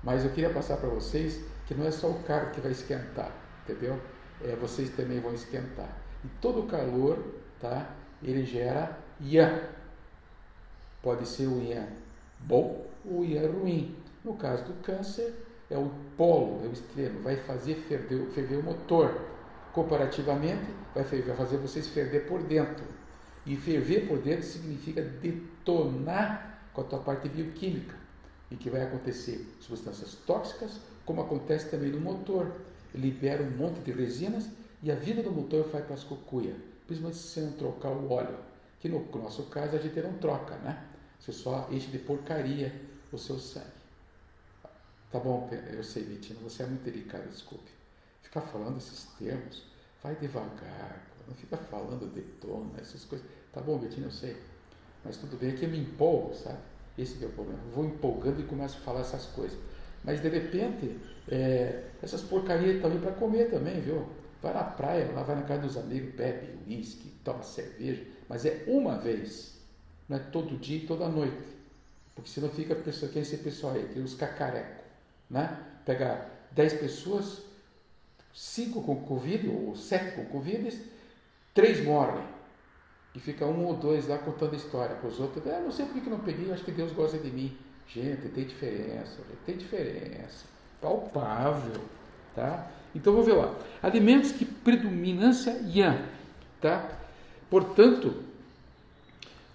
Mas 0.03 0.25
eu 0.25 0.31
queria 0.31 0.51
passar 0.51 0.77
para 0.79 0.89
vocês 0.89 1.45
que 1.67 1.75
não 1.75 1.87
é 1.87 1.91
só 1.91 2.09
o 2.09 2.23
carro 2.23 2.51
que 2.51 2.61
vai 2.61 2.73
esquentar, 2.73 3.31
entendeu? 3.63 4.01
É, 4.43 4.57
vocês 4.57 4.91
também 4.91 5.21
vão 5.21 5.35
esquentar. 5.35 5.97
E 6.25 6.29
todo 6.41 6.61
o 6.61 6.67
calor, 6.67 7.19
tá? 7.61 7.95
Ele 8.23 8.45
gera 8.45 8.99
Yan. 9.21 9.61
Pode 11.03 11.27
ser 11.27 11.47
o 11.47 11.63
Yan 11.63 11.87
bom 12.47 12.87
ou 13.05 13.21
o 13.21 13.25
Yan 13.25 13.51
ruim. 13.51 13.97
No 14.25 14.35
caso 14.35 14.65
do 14.65 14.75
câncer, 14.83 15.35
é 15.71 15.79
o 15.79 15.91
polo, 16.17 16.65
é 16.65 16.69
o 16.69 16.73
extremo, 16.73 17.21
vai 17.21 17.37
fazer 17.37 17.75
ferver, 17.75 18.27
ferver 18.31 18.57
o 18.57 18.63
motor. 18.63 19.29
Comparativamente, 19.73 20.67
vai 20.95 21.05
fazer 21.05 21.57
vocês 21.59 21.87
ferver 21.89 22.27
por 22.27 22.43
dentro. 22.43 22.85
E 23.47 23.57
ferver 23.57 24.09
por 24.09 24.19
dentro 24.19 24.43
significa 24.43 25.01
detonar 25.01 26.50
a 26.83 26.85
tua 26.85 26.99
parte 27.01 27.29
bioquímica. 27.29 27.95
E 28.51 28.57
que 28.57 28.69
vai 28.69 28.83
acontecer 28.83 29.47
substâncias 29.61 30.15
tóxicas, 30.27 30.81
como 31.05 31.23
acontece 31.23 31.71
também 31.71 31.91
no 31.91 32.01
motor. 32.01 32.53
Libera 32.95 33.43
um 33.43 33.51
monte 33.51 33.81
de 33.81 33.93
resinas 33.93 34.49
e 34.83 34.91
a 34.91 34.95
vida 34.95 35.23
do 35.23 35.31
motor 35.31 35.65
vai 35.69 35.83
para 35.83 35.95
as 35.95 36.03
cocuias, 36.03 36.57
principalmente 36.87 37.19
se 37.21 37.41
não 37.41 37.53
trocar 37.53 37.91
o 37.91 38.11
óleo. 38.11 38.39
Que 38.81 38.89
no 38.89 39.05
nosso 39.15 39.45
caso 39.45 39.77
a 39.77 39.79
gente 39.79 40.01
não 40.01 40.15
troca, 40.15 40.57
né? 40.57 40.87
Você 41.19 41.33
só 41.33 41.69
enche 41.71 41.89
de 41.89 41.99
porcaria 41.99 42.75
o 43.13 43.19
seu 43.19 43.39
sangue. 43.39 43.81
Tá 45.13 45.19
bom, 45.19 45.51
eu 45.73 45.83
sei, 45.83 46.05
Vitina, 46.05 46.39
você 46.41 46.63
é 46.63 46.67
muito 46.67 46.83
delicado, 46.83 47.29
desculpe. 47.29 47.71
Ficar 48.23 48.41
falando 48.43 48.79
esses 48.79 49.05
termos, 49.19 49.65
vai 50.03 50.15
devagar, 50.15 51.05
não 51.27 51.35
fica 51.35 51.57
falando 51.57 52.13
detona, 52.13 52.81
essas 52.81 53.05
coisas. 53.05 53.27
Tá 53.53 53.61
bom, 53.61 53.77
Betina, 53.79 54.07
eu 54.07 54.11
sei. 54.13 54.37
Mas 55.05 55.17
tudo 55.17 55.37
bem, 55.37 55.51
é 55.51 55.53
que 55.53 55.65
eu 55.65 55.69
me 55.69 55.79
empolgo, 55.79 56.35
sabe? 56.35 56.59
Esse 56.99 57.23
é 57.23 57.27
o 57.27 57.31
problema. 57.31 57.61
Eu 57.67 57.73
vou 57.73 57.85
empolgando 57.85 58.41
e 58.41 58.45
começo 58.45 58.79
a 58.79 58.81
falar 58.81 59.01
essas 59.01 59.27
coisas. 59.27 59.59
Mas 60.05 60.21
de 60.21 60.29
repente, 60.29 60.99
é, 61.29 61.85
essas 62.03 62.23
porcarias 62.23 62.77
estão 62.77 62.91
aí 62.91 62.99
para 62.99 63.13
comer 63.13 63.51
também, 63.51 63.81
viu? 63.81 64.07
Vai 64.43 64.55
na 64.55 64.65
praia, 64.65 65.11
lá 65.13 65.23
vai 65.23 65.37
na 65.37 65.43
casa 65.43 65.63
dos 65.63 65.77
amigos, 65.77 66.15
bebe 66.15 66.59
uísque, 66.67 67.11
toma 67.23 67.43
cerveja, 67.43 68.03
mas 68.27 68.47
é 68.47 68.65
uma 68.67 68.97
vez, 68.97 69.59
não 70.09 70.17
é 70.17 70.21
todo 70.21 70.57
dia 70.59 70.79
e 70.79 70.87
toda 70.87 71.07
noite. 71.09 71.37
Porque 72.15 72.31
senão 72.31 72.49
fica 72.49 72.75
pessoa, 72.75 73.13
quem 73.13 73.21
é 73.21 73.23
esse 73.23 73.37
pessoal 73.37 73.75
aí, 73.75 73.85
tem 73.93 74.03
os 74.03 74.15
cacarecos 74.15 74.81
né? 75.31 75.57
Pega 75.87 76.29
10 76.51 76.75
pessoas, 76.75 77.43
5 78.35 78.83
com 78.83 79.05
Covid, 79.05 79.49
ou 79.49 79.77
7 79.77 80.17
com 80.17 80.25
Covid, 80.27 80.77
3 81.55 81.85
morrem. 81.85 82.25
E 83.15 83.19
fica 83.19 83.45
um 83.45 83.67
ou 83.67 83.75
dois 83.75 84.07
lá 84.07 84.19
contando 84.19 84.55
história 84.55 84.95
para 84.95 85.09
os 85.09 85.19
outros. 85.19 85.45
Ah, 85.47 85.61
não 85.61 85.73
sei 85.73 85.87
por 85.87 86.01
que 86.01 86.09
não 86.09 86.21
peguei, 86.21 86.53
acho 86.53 86.65
que 86.65 86.71
Deus 86.71 86.93
gosta 86.93 87.19
de 87.19 87.31
mim. 87.31 87.57
Gente, 87.89 88.29
tem 88.29 88.45
diferença, 88.45 89.19
tem 89.45 89.57
diferença. 89.57 90.47
Palpável, 90.81 91.81
tá? 92.37 92.71
Então 92.95 93.13
vamos 93.13 93.27
ver 93.27 93.35
lá. 93.35 93.53
Alimentos 93.83 94.31
que 94.33 94.45
predominância 94.45 95.61
yan, 95.67 95.99
tá? 96.61 96.89
Portanto, 97.49 98.15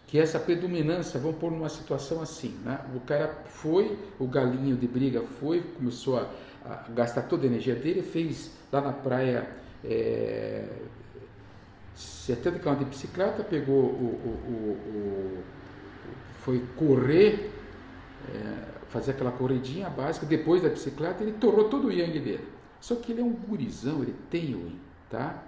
que 0.08 0.20
essa 0.20 0.40
predominância, 0.40 1.20
vamos 1.20 1.38
pôr 1.38 1.52
numa 1.52 1.70
situação 1.70 2.22
assim, 2.22 2.58
né? 2.64 2.80
o 2.94 3.00
cara 3.02 3.34
foi, 3.48 3.98
o 4.20 4.28
galinho 4.28 4.76
de 4.76 4.88
briga 4.88 5.22
foi, 5.40 5.62
começou 5.62 6.18
a, 6.20 6.30
a 6.66 6.86
gastar 6.90 7.24
toda 7.24 7.44
a 7.44 7.48
energia 7.48 7.76
dele, 7.76 8.02
fez 8.02 8.52
lá 8.72 8.82
na 8.82 8.94
praia 8.94 9.50
é, 9.84 10.66
70 11.96 12.60
km 12.60 12.76
de 12.76 12.86
bicicleta, 12.86 13.44
pegou 13.44 13.76
o, 13.76 13.88
o, 13.88 14.90
o, 14.90 15.44
foi 16.42 16.64
correr, 16.76 17.52
é, 18.34 18.76
fazer 18.90 19.12
aquela 19.12 19.32
corridinha 19.32 19.90
básica, 19.90 20.26
depois 20.26 20.62
da 20.62 20.70
bicicleta 20.70 21.24
ele 21.24 21.34
torrou 21.34 21.70
todo 21.70 21.88
o 21.88 21.92
yang 21.92 22.20
dele. 22.20 22.48
Só 22.80 22.96
que 22.96 23.12
ele 23.12 23.22
é 23.22 23.24
um 23.24 23.34
gurizão, 23.34 24.04
ele 24.04 24.16
tem 24.30 24.54
o 24.54 24.68
yin, 24.68 24.80
tá? 25.10 25.44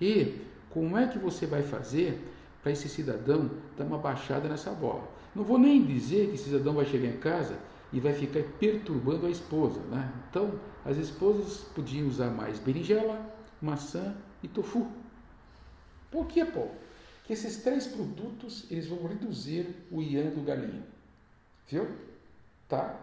E 0.00 0.40
como 0.70 0.96
é 0.96 1.06
que 1.06 1.18
você 1.18 1.46
vai 1.46 1.62
fazer 1.62 2.18
para 2.64 2.72
esse 2.72 2.88
cidadão 2.88 3.50
dar 3.76 3.84
uma 3.84 3.98
baixada 3.98 4.48
nessa 4.48 4.70
bola. 4.70 5.06
Não 5.34 5.44
vou 5.44 5.58
nem 5.58 5.84
dizer 5.84 6.28
que 6.28 6.34
esse 6.34 6.44
cidadão 6.44 6.72
vai 6.72 6.86
chegar 6.86 7.08
em 7.08 7.18
casa 7.18 7.58
e 7.92 8.00
vai 8.00 8.14
ficar 8.14 8.42
perturbando 8.58 9.26
a 9.26 9.30
esposa. 9.30 9.80
Né? 9.90 10.10
Então, 10.30 10.52
as 10.82 10.96
esposas 10.96 11.58
podiam 11.74 12.08
usar 12.08 12.30
mais 12.30 12.58
berinjela, 12.58 13.20
maçã 13.60 14.14
e 14.42 14.48
tofu. 14.48 14.86
Por 16.14 16.28
que, 16.28 16.44
Paulo? 16.44 16.70
Que 17.24 17.32
esses 17.32 17.56
três 17.56 17.88
produtos 17.88 18.70
eles 18.70 18.86
vão 18.86 19.04
reduzir 19.04 19.66
o 19.90 20.00
ian 20.00 20.30
do 20.30 20.44
galinho. 20.44 20.84
Viu? 21.66 21.88
Tá? 22.68 23.00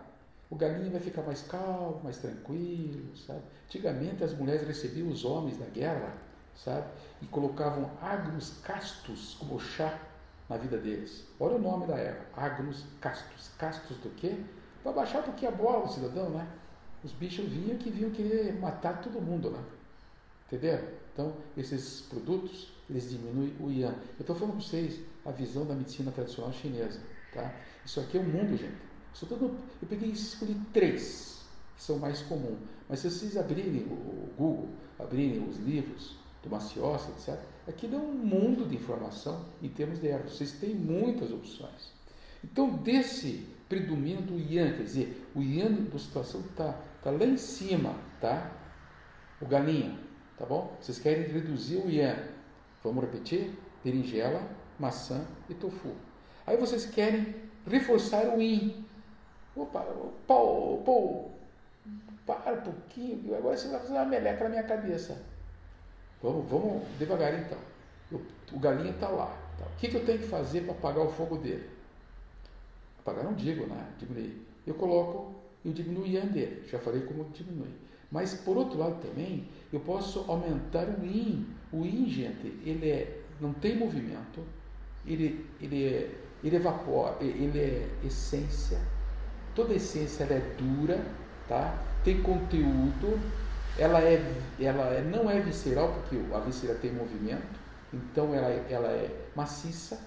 O 0.49 0.55
galinho 0.55 0.91
vai 0.91 1.01
ficar 1.01 1.21
mais 1.23 1.41
calmo, 1.41 1.99
mais 2.03 2.17
tranquilo, 2.17 3.17
sabe? 3.17 3.41
Antigamente 3.65 4.23
as 4.23 4.33
mulheres 4.33 4.65
recebiam 4.65 5.09
os 5.09 5.25
homens 5.25 5.57
da 5.57 5.65
guerra 5.65 6.15
sabe? 6.55 6.87
E 7.21 7.25
colocavam 7.25 7.91
agros 8.01 8.59
castos 8.63 9.35
como 9.39 9.59
chá 9.59 9.99
na 10.49 10.57
vida 10.57 10.77
deles. 10.77 11.25
Olha 11.37 11.55
o 11.55 11.61
nome 11.61 11.85
da 11.85 11.97
erva, 11.97 12.23
agros 12.35 12.85
castos. 13.01 13.49
Castos 13.57 13.97
do 13.97 14.09
quê? 14.11 14.37
Para 14.83 14.93
baixar 14.93 15.23
porque 15.23 15.45
a 15.45 15.51
bola, 15.51 15.85
o 15.85 15.89
cidadão, 15.89 16.29
né? 16.29 16.47
Os 17.03 17.11
bichos 17.11 17.45
vinham 17.45 17.77
que 17.77 17.89
vinham 17.89 18.11
querer 18.11 18.53
matar 18.59 19.01
todo 19.01 19.21
mundo, 19.21 19.51
né? 19.51 19.63
Entendeu? 20.47 21.00
Então, 21.21 21.33
esses 21.55 22.01
produtos, 22.01 22.73
eles 22.89 23.11
diminuem 23.11 23.53
o 23.59 23.69
Ian. 23.69 23.93
Eu 24.17 24.21
estou 24.21 24.35
falando 24.35 24.55
para 24.55 24.63
vocês 24.63 24.99
a 25.23 25.29
visão 25.29 25.65
da 25.67 25.75
medicina 25.75 26.11
tradicional 26.11 26.51
chinesa, 26.51 26.99
tá? 27.31 27.53
Isso 27.85 27.99
aqui 27.99 28.17
é 28.17 28.19
o 28.19 28.23
um 28.23 28.27
mundo, 28.27 28.57
gente. 28.57 28.73
Eu 29.31 29.87
peguei 29.87 30.09
e 30.09 30.13
escolhi 30.13 30.59
três 30.73 31.45
que 31.75 31.83
são 31.83 31.99
mais 31.99 32.23
comuns. 32.23 32.57
Mas 32.89 33.01
se 33.01 33.11
vocês 33.11 33.37
abrirem 33.37 33.83
o 33.83 34.33
Google, 34.35 34.69
abrirem 34.97 35.47
os 35.47 35.57
livros, 35.57 36.15
do 36.41 36.49
Maciossa, 36.49 37.11
etc. 37.11 37.39
Aquilo 37.67 37.95
é 37.95 37.99
um 37.99 38.13
mundo 38.13 38.67
de 38.67 38.75
informação 38.75 39.45
em 39.61 39.69
termos 39.69 39.99
de 39.99 40.07
ervas. 40.07 40.33
Vocês 40.33 40.53
têm 40.53 40.73
muitas 40.73 41.31
opções. 41.31 41.93
Então, 42.43 42.77
desse 42.77 43.47
predomínio 43.69 44.23
do 44.23 44.39
Ian, 44.39 44.73
quer 44.73 44.83
dizer, 44.83 45.29
o 45.35 45.43
Ian 45.43 45.71
da 45.71 45.99
situação 45.99 46.41
está 46.41 46.73
tá 47.03 47.11
lá 47.11 47.25
em 47.25 47.37
cima, 47.37 47.95
tá? 48.19 48.51
O 49.39 49.45
galinha, 49.45 49.99
tá 50.41 50.47
bom? 50.47 50.75
Vocês 50.81 50.97
querem 50.97 51.23
reduzir 51.27 51.77
o 51.77 51.89
Ian. 51.89 52.17
Vamos 52.83 53.03
repetir? 53.03 53.53
Berinjela, 53.83 54.41
maçã 54.79 55.23
e 55.47 55.53
tofu. 55.53 55.93
Aí 56.47 56.57
vocês 56.57 56.87
querem 56.87 57.35
reforçar 57.67 58.35
o 58.35 58.41
Yin. 58.41 58.83
Opa, 59.55 59.85
pô, 60.25 60.77
pô, 60.83 61.29
para 62.25 62.53
um 62.53 62.61
pouquinho, 62.61 63.35
agora 63.35 63.55
você 63.55 63.67
vai 63.67 63.79
fazer 63.81 63.93
uma 63.93 64.05
meleca 64.05 64.43
na 64.45 64.49
minha 64.49 64.63
cabeça. 64.63 65.21
Vamos, 66.23 66.49
vamos 66.49 66.87
devagar 66.97 67.37
então. 67.39 67.59
O 68.51 68.59
galinha 68.59 68.91
está 68.91 69.09
lá. 69.09 69.37
Tá. 69.59 69.65
O 69.65 69.77
que, 69.77 69.89
que, 69.89 69.95
eu 69.95 70.05
tenho 70.05 70.19
que 70.19 70.27
fazer 70.27 70.61
para 70.61 70.73
apagar 70.73 71.05
o 71.05 71.11
fogo 71.11 71.37
dele? 71.37 71.69
Apagar 72.99 73.23
não 73.23 73.33
digo, 73.33 73.67
né? 73.67 73.93
Diminuir. 73.99 74.47
Eu 74.65 74.73
coloco, 74.73 75.35
o 75.63 76.05
yan 76.05 76.27
dele. 76.27 76.67
Já 76.67 76.79
falei 76.79 77.01
como 77.01 77.25
diminui. 77.25 77.90
Mas 78.11 78.33
por 78.33 78.57
outro 78.57 78.77
lado 78.77 79.01
também, 79.01 79.47
eu 79.71 79.79
posso 79.79 80.25
aumentar 80.27 80.87
o 80.87 81.05
yin. 81.05 81.47
O 81.71 81.85
yin, 81.85 82.09
gente, 82.09 82.47
ele 82.65 82.89
é, 82.89 83.21
não 83.39 83.53
tem 83.53 83.77
movimento, 83.77 84.41
ele, 85.05 85.45
ele, 85.61 85.85
é, 85.85 86.15
ele 86.43 86.55
evapora, 86.57 87.15
ele 87.23 87.57
é 87.57 87.87
essência. 88.05 88.79
Toda 89.55 89.73
essência 89.73 90.25
é 90.25 90.39
dura, 90.57 91.03
tá? 91.47 91.77
tem 92.03 92.21
conteúdo, 92.21 93.19
ela, 93.77 94.01
é, 94.01 94.21
ela 94.59 94.87
é, 94.93 95.01
não 95.01 95.29
é 95.29 95.39
visceral, 95.39 95.93
porque 95.93 96.17
a 96.33 96.39
víscera 96.39 96.75
tem 96.75 96.91
movimento, 96.91 97.59
então 97.93 98.33
ela, 98.33 98.49
ela 98.69 98.87
é 98.87 99.09
maciça, 99.35 99.99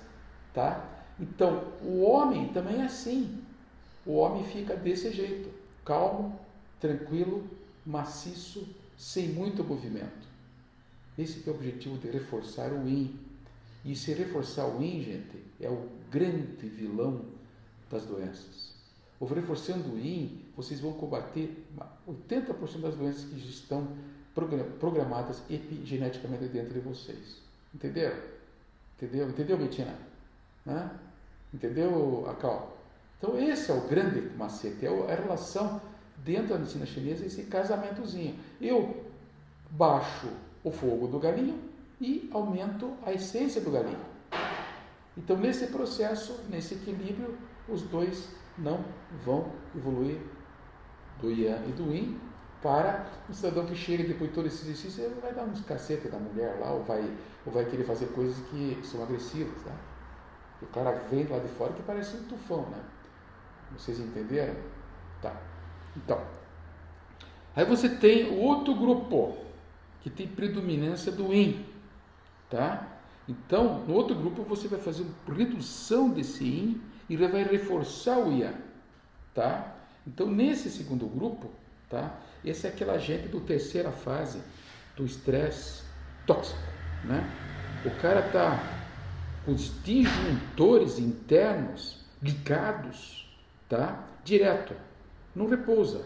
tá? 0.52 0.84
Então, 1.18 1.64
o 1.82 2.02
homem 2.02 2.48
também 2.48 2.82
é 2.82 2.86
assim. 2.86 3.42
O 4.04 4.16
homem 4.16 4.44
fica 4.44 4.74
desse 4.74 5.10
jeito, 5.12 5.48
calmo, 5.84 6.38
tranquilo, 6.80 7.44
maciço, 7.86 8.66
sem 8.96 9.28
muito 9.28 9.62
movimento. 9.64 10.28
Esse 11.18 11.48
é 11.48 11.52
o 11.52 11.54
objetivo 11.54 11.98
de 11.98 12.08
reforçar 12.10 12.72
o 12.72 12.88
yin. 12.88 13.18
E 13.84 13.94
se 13.94 14.12
reforçar 14.14 14.66
o 14.66 14.82
yin, 14.82 15.02
gente, 15.02 15.42
é 15.60 15.68
o 15.68 15.88
grande 16.10 16.68
vilão 16.68 17.24
das 17.90 18.04
doenças. 18.04 18.72
O 19.20 19.26
reforçando 19.26 19.94
o 19.94 19.98
yin, 19.98 20.40
vocês 20.56 20.80
vão 20.80 20.92
combater 20.92 21.64
80% 22.08 22.80
das 22.80 22.94
doenças 22.94 23.24
que 23.24 23.36
estão 23.48 23.88
programadas 24.80 25.42
epigeneticamente 25.48 26.46
dentro 26.48 26.74
de 26.74 26.80
vocês. 26.80 27.36
Entenderam? 27.74 28.18
Entendeu? 28.96 29.28
Entendeu, 29.28 29.58
Betina? 29.58 29.96
Né? 30.64 30.90
Entendeu, 31.52 32.28
Acal? 32.28 32.76
Então, 33.18 33.38
esse 33.38 33.70
é 33.70 33.74
o 33.74 33.86
grande 33.86 34.20
macete, 34.36 34.84
é 34.84 34.88
a 34.88 35.14
relação 35.14 35.80
dentro 36.24 36.48
da 36.48 36.58
medicina 36.58 36.86
chinesa, 36.86 37.26
esse 37.26 37.44
casamentozinho. 37.44 38.38
Eu 38.60 39.04
baixo 39.70 40.28
o 40.62 40.70
fogo 40.70 41.06
do 41.06 41.18
galinho 41.18 41.60
e 42.00 42.28
aumento 42.32 42.92
a 43.04 43.12
essência 43.12 43.60
do 43.60 43.70
galinho. 43.70 44.00
Então, 45.16 45.36
nesse 45.36 45.68
processo, 45.68 46.40
nesse 46.48 46.74
equilíbrio, 46.74 47.36
os 47.68 47.82
dois 47.82 48.28
não 48.58 48.84
vão 49.24 49.52
evoluir 49.76 50.18
do 51.20 51.30
Yang 51.30 51.68
e 51.68 51.72
do 51.72 51.92
Yin 51.92 52.20
para 52.62 53.06
um 53.28 53.32
cidadão 53.32 53.66
que 53.66 53.74
chega 53.74 54.04
depois 54.04 54.30
de 54.30 54.34
todo 54.34 54.46
esse 54.46 54.62
exercício, 54.64 55.04
ele 55.04 55.20
vai 55.20 55.34
dar 55.34 55.44
uns 55.44 55.60
cacetes 55.60 56.10
da 56.10 56.18
mulher 56.18 56.58
lá, 56.58 56.72
ou 56.72 56.82
vai, 56.82 57.02
ou 57.44 57.52
vai 57.52 57.66
querer 57.66 57.84
fazer 57.84 58.06
coisas 58.06 58.36
que 58.48 58.80
são 58.82 59.02
agressivas. 59.02 59.62
Né? 59.64 59.76
O 60.62 60.66
cara 60.66 60.92
vem 61.10 61.26
lá 61.26 61.38
de 61.38 61.48
fora 61.48 61.74
que 61.74 61.82
parece 61.82 62.16
um 62.16 62.24
tufão, 62.24 62.62
né? 62.70 62.80
Vocês 63.76 64.00
entenderam? 64.00 64.54
Tá. 65.20 65.36
Então, 65.96 66.20
aí 67.54 67.64
você 67.64 67.88
tem 67.88 68.30
o 68.30 68.38
outro 68.38 68.74
grupo 68.74 69.36
que 70.02 70.10
tem 70.10 70.26
predominância 70.26 71.10
do 71.10 71.32
Yin, 71.32 71.64
tá? 72.50 72.86
Então, 73.28 73.84
no 73.86 73.94
outro 73.94 74.14
grupo 74.14 74.42
você 74.42 74.68
vai 74.68 74.78
fazer 74.78 75.04
uma 75.26 75.36
redução 75.36 76.10
desse 76.10 76.44
Yin 76.44 76.80
e 77.08 77.16
vai 77.16 77.42
reforçar 77.42 78.18
o 78.18 78.30
Yang, 78.32 78.58
tá? 79.34 79.74
Então, 80.06 80.26
nesse 80.26 80.70
segundo 80.70 81.06
grupo, 81.06 81.50
tá? 81.88 82.18
Esse 82.44 82.66
é 82.66 82.70
aquela 82.70 82.98
gente 82.98 83.28
do 83.28 83.40
terceira 83.40 83.90
fase 83.90 84.42
do 84.96 85.04
estresse 85.04 85.82
tóxico, 86.26 86.60
né? 87.04 87.24
O 87.84 87.90
cara 88.00 88.22
tá 88.30 88.58
com 89.44 89.52
os 89.52 89.82
disjuntores 89.82 90.98
internos 90.98 92.04
ligados, 92.22 93.28
tá? 93.68 94.04
Direto, 94.24 94.74
não 95.34 95.46
repousa, 95.46 96.02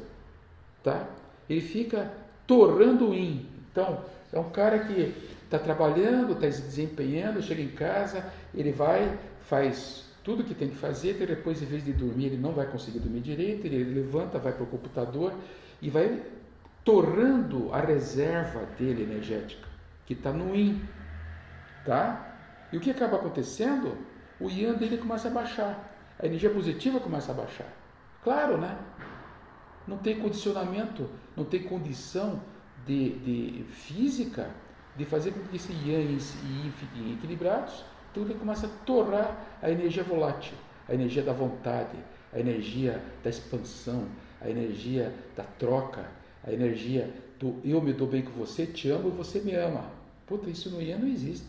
tá? 0.82 1.06
Ele 1.48 1.60
fica 1.60 2.10
torrando 2.46 3.10
o 3.10 3.14
in. 3.14 3.46
Então, 3.70 4.02
é 4.32 4.38
um 4.38 4.50
cara 4.50 4.78
que 4.80 5.14
está 5.44 5.58
trabalhando, 5.58 6.32
está 6.32 6.50
se 6.50 6.62
desempenhando, 6.62 7.42
chega 7.42 7.62
em 7.62 7.68
casa, 7.68 8.24
ele 8.54 8.72
vai, 8.72 9.18
faz 9.42 10.04
tudo 10.22 10.44
que 10.44 10.54
tem 10.54 10.68
que 10.68 10.76
fazer, 10.76 11.20
e 11.20 11.26
depois, 11.26 11.62
em 11.62 11.66
vez 11.66 11.84
de 11.84 11.92
dormir, 11.92 12.26
ele 12.26 12.36
não 12.36 12.52
vai 12.52 12.66
conseguir 12.66 12.98
dormir 12.98 13.20
direito, 13.20 13.66
ele 13.66 13.82
levanta, 13.94 14.38
vai 14.38 14.52
para 14.52 14.64
o 14.64 14.66
computador 14.66 15.32
e 15.80 15.88
vai 15.88 16.22
torrando 16.84 17.72
a 17.72 17.80
reserva 17.80 18.66
dele 18.78 19.02
energética, 19.02 19.66
que 20.06 20.12
está 20.12 20.32
no 20.32 20.54
Yin. 20.54 20.82
Tá? 21.84 22.36
E 22.72 22.76
o 22.76 22.80
que 22.80 22.90
acaba 22.90 23.16
acontecendo? 23.16 23.96
O 24.40 24.48
Yang 24.48 24.78
dele 24.78 24.98
começa 24.98 25.28
a 25.28 25.30
baixar, 25.30 25.92
a 26.18 26.26
energia 26.26 26.50
positiva 26.50 27.00
começa 27.00 27.32
a 27.32 27.34
baixar. 27.34 27.66
Claro, 28.22 28.58
né? 28.58 28.76
Não 29.88 29.96
tem 29.98 30.20
condicionamento, 30.20 31.08
não 31.36 31.44
tem 31.44 31.62
condição 31.62 32.40
de, 32.86 33.10
de 33.18 33.64
física 33.72 34.50
de 34.96 35.04
fazer 35.04 35.32
com 35.32 35.40
que 35.48 35.56
esse 35.56 35.72
Yang 35.72 36.18
e 36.44 36.66
Yin 36.66 36.72
fiquem 36.72 37.12
equilibrados 37.14 37.84
então 38.10 38.22
ele 38.22 38.34
começa 38.34 38.66
a 38.66 38.70
torrar 38.84 39.58
a 39.62 39.70
energia 39.70 40.02
volátil, 40.02 40.54
a 40.88 40.94
energia 40.94 41.22
da 41.22 41.32
vontade, 41.32 41.96
a 42.32 42.40
energia 42.40 43.02
da 43.22 43.30
expansão, 43.30 44.06
a 44.40 44.48
energia 44.48 45.14
da 45.36 45.44
troca, 45.44 46.10
a 46.44 46.52
energia 46.52 47.12
do 47.38 47.60
eu 47.64 47.80
me 47.80 47.92
dou 47.92 48.08
bem 48.08 48.22
com 48.22 48.32
você, 48.32 48.66
te 48.66 48.90
amo 48.90 49.08
e 49.08 49.12
você 49.12 49.40
me 49.40 49.54
ama. 49.54 49.84
Puta, 50.26 50.50
isso 50.50 50.70
no 50.70 50.80
Yin 50.80 50.98
não 50.98 51.08
existe. 51.08 51.46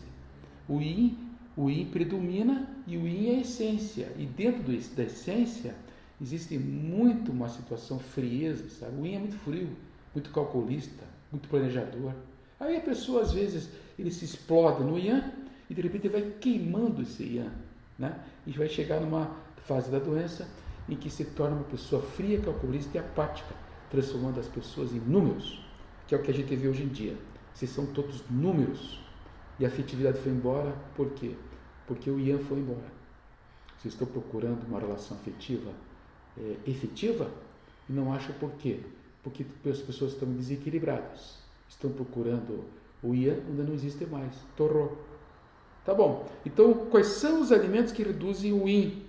O 0.68 0.80
Yin, 0.80 1.18
o 1.56 1.68
Yin 1.68 1.86
predomina 1.86 2.68
e 2.86 2.96
o 2.96 3.06
Yin 3.06 3.30
é 3.30 3.36
a 3.36 3.40
essência. 3.40 4.12
E 4.16 4.24
dentro 4.24 4.62
da 4.94 5.02
essência 5.02 5.74
existe 6.20 6.58
muito 6.58 7.32
uma 7.32 7.48
situação 7.48 7.98
frieza, 7.98 8.68
sabe? 8.68 9.00
O 9.00 9.06
Yin 9.06 9.14
é 9.14 9.18
muito 9.20 9.36
frio, 9.38 9.70
muito 10.14 10.30
calculista, 10.30 11.04
muito 11.32 11.48
planejador. 11.48 12.12
Aí 12.58 12.76
a 12.76 12.80
pessoa 12.80 13.22
às 13.22 13.32
vezes 13.32 13.70
ele 13.98 14.10
se 14.10 14.24
explode 14.24 14.84
no 14.84 14.98
Yang 14.98 15.32
e 15.70 15.74
de 15.74 15.80
repente 15.80 16.08
vai 16.08 16.22
queimando 16.40 17.02
esse 17.02 17.22
Yang, 17.22 17.54
né? 17.98 18.20
E 18.46 18.52
vai 18.52 18.68
chegar 18.68 19.00
numa 19.00 19.34
fase 19.64 19.90
da 19.90 19.98
doença 19.98 20.46
em 20.88 20.96
que 20.96 21.08
se 21.08 21.24
torna 21.24 21.56
uma 21.56 21.64
pessoa 21.64 22.02
fria, 22.02 22.40
calculista 22.40 22.98
e 22.98 23.00
apática, 23.00 23.54
transformando 23.90 24.40
as 24.40 24.48
pessoas 24.48 24.92
em 24.92 24.98
números, 24.98 25.64
que 26.06 26.14
é 26.14 26.18
o 26.18 26.22
que 26.22 26.30
a 26.30 26.34
gente 26.34 26.54
vê 26.54 26.68
hoje 26.68 26.82
em 26.82 26.88
dia. 26.88 27.16
Vocês 27.54 27.70
são 27.70 27.86
todos 27.86 28.22
números. 28.28 29.00
E 29.58 29.64
a 29.64 29.68
afetividade 29.68 30.18
foi 30.18 30.32
embora, 30.32 30.74
por 30.96 31.10
quê? 31.10 31.34
Porque 31.86 32.10
o 32.10 32.18
Yang 32.18 32.44
foi 32.44 32.58
embora. 32.58 33.00
Vocês 33.78 33.94
estão 33.94 34.06
procurando 34.06 34.66
uma 34.66 34.80
relação 34.80 35.16
afetiva 35.18 35.70
é, 36.38 36.70
efetiva 36.70 37.30
não 37.88 38.12
acham 38.12 38.34
por 38.36 38.52
quê? 38.52 38.80
Porque 39.22 39.44
as 39.68 39.80
pessoas 39.80 40.12
estão 40.12 40.30
desequilibradas. 40.32 41.38
Estão 41.68 41.90
procurando 41.90 42.64
o 43.02 43.14
Yang 43.14 43.42
onde 43.50 43.62
não 43.62 43.74
existe 43.74 44.06
mais. 44.06 44.34
Torrou. 44.56 44.96
Tá 45.84 45.94
bom. 45.94 46.28
Então, 46.44 46.86
quais 46.86 47.06
são 47.06 47.40
os 47.40 47.50
alimentos 47.50 47.92
que 47.92 48.02
reduzem 48.02 48.52
o 48.52 48.68
yin? 48.68 49.02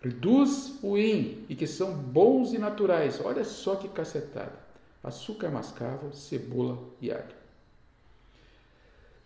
Reduz 0.00 0.78
o 0.82 0.96
yin 0.96 1.44
e 1.48 1.56
que 1.56 1.66
são 1.66 1.94
bons 1.94 2.52
e 2.52 2.58
naturais. 2.58 3.20
Olha 3.22 3.44
só 3.44 3.76
que 3.76 3.88
cacetada. 3.88 4.64
Açúcar 5.02 5.50
mascavo, 5.50 6.14
cebola 6.14 6.78
e 7.00 7.10
alho. 7.10 7.34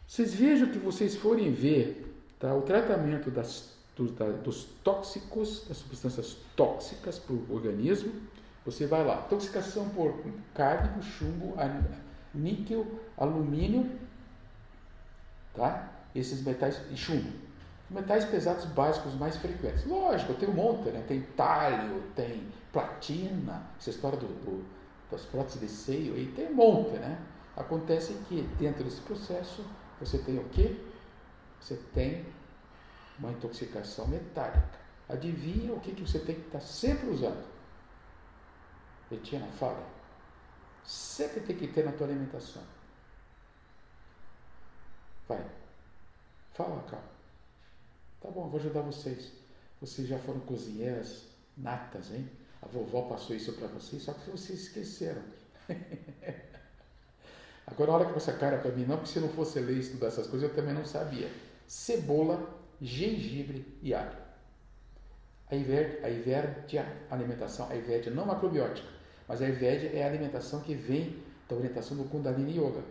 Vocês 0.07 0.35
vejam 0.35 0.71
que 0.71 0.79
vocês 0.79 1.14
forem 1.14 1.53
ver 1.53 2.16
tá, 2.38 2.55
o 2.55 2.62
tratamento 2.62 3.31
das, 3.31 3.78
dos, 3.99 4.13
da, 4.13 4.27
dos 4.27 4.65
tóxicos, 4.85 5.65
das 5.69 5.79
substâncias 5.79 6.37
tóxicas 6.55 7.19
para 7.19 7.35
o 7.35 7.53
organismo. 7.53 8.13
Você 8.65 8.87
vai 8.87 9.05
lá, 9.05 9.25
intoxicação 9.27 9.89
por 9.91 10.15
cádmio, 10.55 11.03
chumbo, 11.03 11.55
níquel, 12.35 12.87
alumínio, 13.17 13.91
tá? 15.55 15.91
esses 16.15 16.43
metais 16.43 16.81
e 16.91 16.97
chumbo. 16.97 17.31
Metais 17.91 18.25
pesados 18.27 18.67
básicos 18.67 19.15
mais 19.15 19.37
frequentes. 19.37 19.87
Lógico, 19.87 20.35
tem 20.35 20.49
um 20.49 20.53
monte, 20.53 20.91
né? 20.91 21.03
Tem 21.09 21.23
talho, 21.37 22.03
tem 22.15 22.47
platina, 22.71 23.63
essa 23.79 23.91
história 23.91 24.19
do, 24.19 24.27
do, 24.27 24.65
das 25.11 25.23
próteses 25.23 25.61
de 25.61 25.69
seio, 25.69 26.15
aí 26.15 26.27
tem 26.37 26.49
um 26.49 26.55
monte, 26.55 26.93
né? 26.99 27.19
Acontece 27.57 28.13
que 28.29 28.43
dentro 28.59 28.85
desse 28.85 29.01
processo 29.01 29.65
você 29.99 30.19
tem 30.19 30.39
o 30.39 30.45
quê? 30.51 30.77
Você 31.61 31.77
tem 31.95 32.27
uma 33.18 33.33
intoxicação 33.33 34.07
metálica. 34.07 34.78
Adivinha 35.09 35.72
o 35.72 35.81
que, 35.81 35.94
que 35.94 36.02
você 36.02 36.18
tem 36.18 36.35
que 36.35 36.46
estar 36.46 36.61
sempre 36.61 37.09
usando? 37.09 37.44
Betina, 39.11 39.46
fala. 39.59 39.87
Sempre 40.85 41.40
tem 41.40 41.57
que 41.57 41.68
ter 41.68 41.85
na 41.85 41.92
tua 41.92 42.07
alimentação. 42.07 42.62
Vai. 45.26 45.44
Fala, 46.54 46.83
cara. 46.83 47.02
Tá 48.20 48.31
bom, 48.31 48.48
vou 48.48 48.61
ajudar 48.61 48.83
vocês. 48.83 49.33
Vocês 49.81 50.09
já 50.09 50.18
foram 50.18 50.40
cozinheiras 50.40 51.26
natas, 51.57 52.11
hein? 52.11 52.28
A 52.61 52.66
vovó 52.66 53.02
passou 53.02 53.37
isso 53.37 53.52
para 53.52 53.68
vocês, 53.68 54.02
só 54.02 54.12
que 54.12 54.31
vocês 54.31 54.61
esqueceram. 54.61 55.22
Agora 57.66 57.92
olha 57.92 58.07
com 58.07 58.16
essa 58.16 58.33
cara 58.33 58.59
para 58.59 58.72
mim, 58.72 58.85
não, 58.85 58.96
porque 58.96 59.12
se 59.12 59.20
não 59.20 59.28
fosse 59.28 59.61
ler 59.61 59.76
e 59.76 59.81
estudar 59.81 60.09
essas 60.09 60.26
coisas, 60.26 60.48
eu 60.48 60.57
também 60.57 60.74
não 60.74 60.85
sabia. 60.85 61.31
Cebola, 61.66 62.58
gengibre 62.81 63.67
e 63.83 63.95
alho. 63.95 64.17
A 65.51 65.55
Ayurvédia, 65.55 66.87
a 67.11 67.14
alimentação, 67.14 67.67
a 67.67 67.73
Ayurvédia 67.73 68.12
não 68.12 68.27
macrobiótica, 68.27 68.88
mas 69.27 69.41
a 69.41 69.47
Ayurvédia 69.47 69.91
é 69.95 70.03
a 70.03 70.07
alimentação 70.07 70.61
que 70.61 70.75
vem 70.75 71.17
da 71.49 71.57
orientação 71.57 71.97
do 71.97 72.05
Kundalini 72.05 72.59
Yoga, 72.59 72.83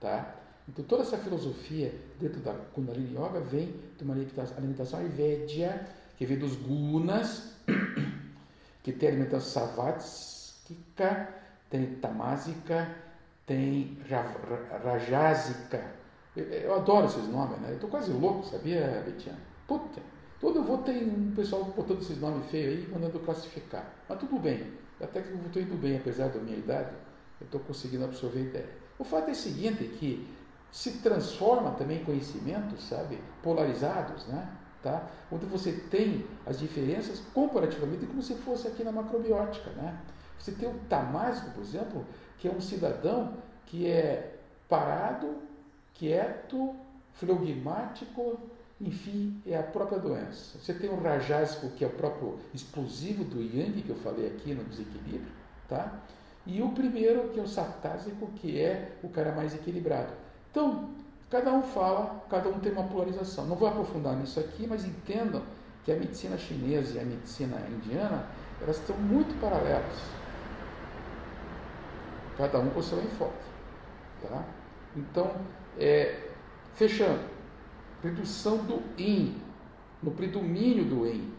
tá? 0.00 0.34
Então, 0.68 0.84
toda 0.84 1.02
essa 1.02 1.18
filosofia 1.18 1.92
dentro 2.20 2.40
da 2.40 2.52
Kundalini 2.74 3.14
Yoga 3.14 3.40
vem 3.40 3.74
de 3.96 4.04
uma 4.04 4.14
alimentação 4.14 4.98
ayurvédia, 4.98 5.86
que 6.16 6.24
vem 6.24 6.38
dos 6.38 6.56
gunas, 6.56 7.54
que 8.82 8.92
tem 8.92 9.08
alimentação 9.10 9.66
savática, 9.66 11.34
tem 11.68 11.94
tamásica, 11.96 12.94
tem 13.46 13.98
rajásica. 14.82 16.03
Eu, 16.36 16.74
adoro 16.74 17.06
esses 17.06 17.28
nomes, 17.28 17.58
né? 17.60 17.70
Eu 17.70 17.74
estou 17.74 17.90
quase 17.90 18.12
louco, 18.12 18.44
sabia, 18.46 19.02
Betiana? 19.04 19.38
Puta, 19.68 20.00
todo 20.40 20.58
eu 20.58 20.64
vou 20.64 20.78
ter 20.78 21.04
um 21.04 21.32
pessoal 21.34 21.64
botando 21.64 22.00
esses 22.00 22.20
nomes 22.20 22.46
feios 22.50 22.74
aí, 22.74 22.92
mandando 22.92 23.20
classificar. 23.20 23.88
Mas 24.08 24.18
tudo 24.18 24.38
bem, 24.40 24.72
até 25.00 25.22
que 25.22 25.30
eu 25.30 25.38
estou 25.46 25.62
indo 25.62 25.76
bem, 25.76 25.96
apesar 25.96 26.28
da 26.28 26.40
minha 26.40 26.58
idade, 26.58 26.90
eu 27.40 27.44
estou 27.44 27.60
conseguindo 27.60 28.04
absorver 28.04 28.42
ideia. 28.42 28.68
O 28.98 29.04
fato 29.04 29.28
é 29.28 29.32
o 29.32 29.36
seguinte, 29.36 29.84
que 29.98 30.28
se 30.70 30.98
transforma 30.98 31.70
também 31.72 32.04
conhecimentos, 32.04 32.82
sabe, 32.88 33.20
polarizados, 33.42 34.26
né? 34.26 34.48
Tá? 34.82 35.08
Onde 35.30 35.46
você 35.46 35.72
tem 35.72 36.26
as 36.44 36.58
diferenças 36.58 37.22
comparativamente 37.32 38.04
como 38.06 38.20
se 38.20 38.34
fosse 38.34 38.66
aqui 38.68 38.82
na 38.84 38.92
macrobiótica, 38.92 39.70
né? 39.70 39.98
Você 40.38 40.52
tem 40.52 40.68
o 40.68 40.74
tamásico, 40.90 41.50
por 41.52 41.62
exemplo, 41.62 42.04
que 42.38 42.48
é 42.48 42.50
um 42.50 42.60
cidadão 42.60 43.34
que 43.64 43.86
é 43.86 44.36
parado, 44.68 45.36
quieto, 45.94 46.74
flegmático, 47.14 48.38
enfim, 48.80 49.40
é 49.46 49.56
a 49.56 49.62
própria 49.62 49.98
doença. 49.98 50.58
Você 50.58 50.74
tem 50.74 50.90
o 50.90 51.00
rajásico, 51.00 51.70
que 51.70 51.84
é 51.84 51.86
o 51.86 51.90
próprio 51.90 52.38
explosivo 52.52 53.24
do 53.24 53.40
yang, 53.40 53.80
que 53.82 53.90
eu 53.90 53.96
falei 53.96 54.26
aqui 54.26 54.52
no 54.52 54.64
desequilíbrio, 54.64 55.32
tá? 55.68 56.00
e 56.46 56.60
o 56.60 56.70
primeiro, 56.70 57.30
que 57.30 57.40
é 57.40 57.42
o 57.42 57.48
satásico, 57.48 58.26
que 58.36 58.60
é 58.60 58.92
o 59.02 59.08
cara 59.08 59.32
mais 59.32 59.54
equilibrado. 59.54 60.12
Então, 60.50 60.90
cada 61.30 61.50
um 61.52 61.62
fala, 61.62 62.22
cada 62.28 62.48
um 62.48 62.58
tem 62.60 62.72
uma 62.72 62.84
polarização. 62.84 63.46
Não 63.46 63.56
vou 63.56 63.68
aprofundar 63.68 64.14
nisso 64.16 64.38
aqui, 64.40 64.66
mas 64.66 64.84
entendam 64.84 65.42
que 65.84 65.92
a 65.92 65.96
medicina 65.96 66.36
chinesa 66.36 66.96
e 66.96 67.00
a 67.00 67.04
medicina 67.04 67.56
indiana, 67.70 68.26
elas 68.60 68.76
estão 68.76 68.96
muito 68.96 69.38
paralelas. 69.40 69.98
Cada 72.36 72.58
um 72.58 72.70
com 72.70 72.82
seu 72.82 73.02
enfoque. 73.02 73.32
Tá? 74.22 74.44
Então, 74.96 75.30
é, 75.78 76.28
fechando, 76.74 77.24
redução 78.02 78.58
do 78.58 78.82
yin, 78.98 79.40
no 80.02 80.10
predomínio 80.10 80.84
do 80.84 81.06
yin. 81.06 81.32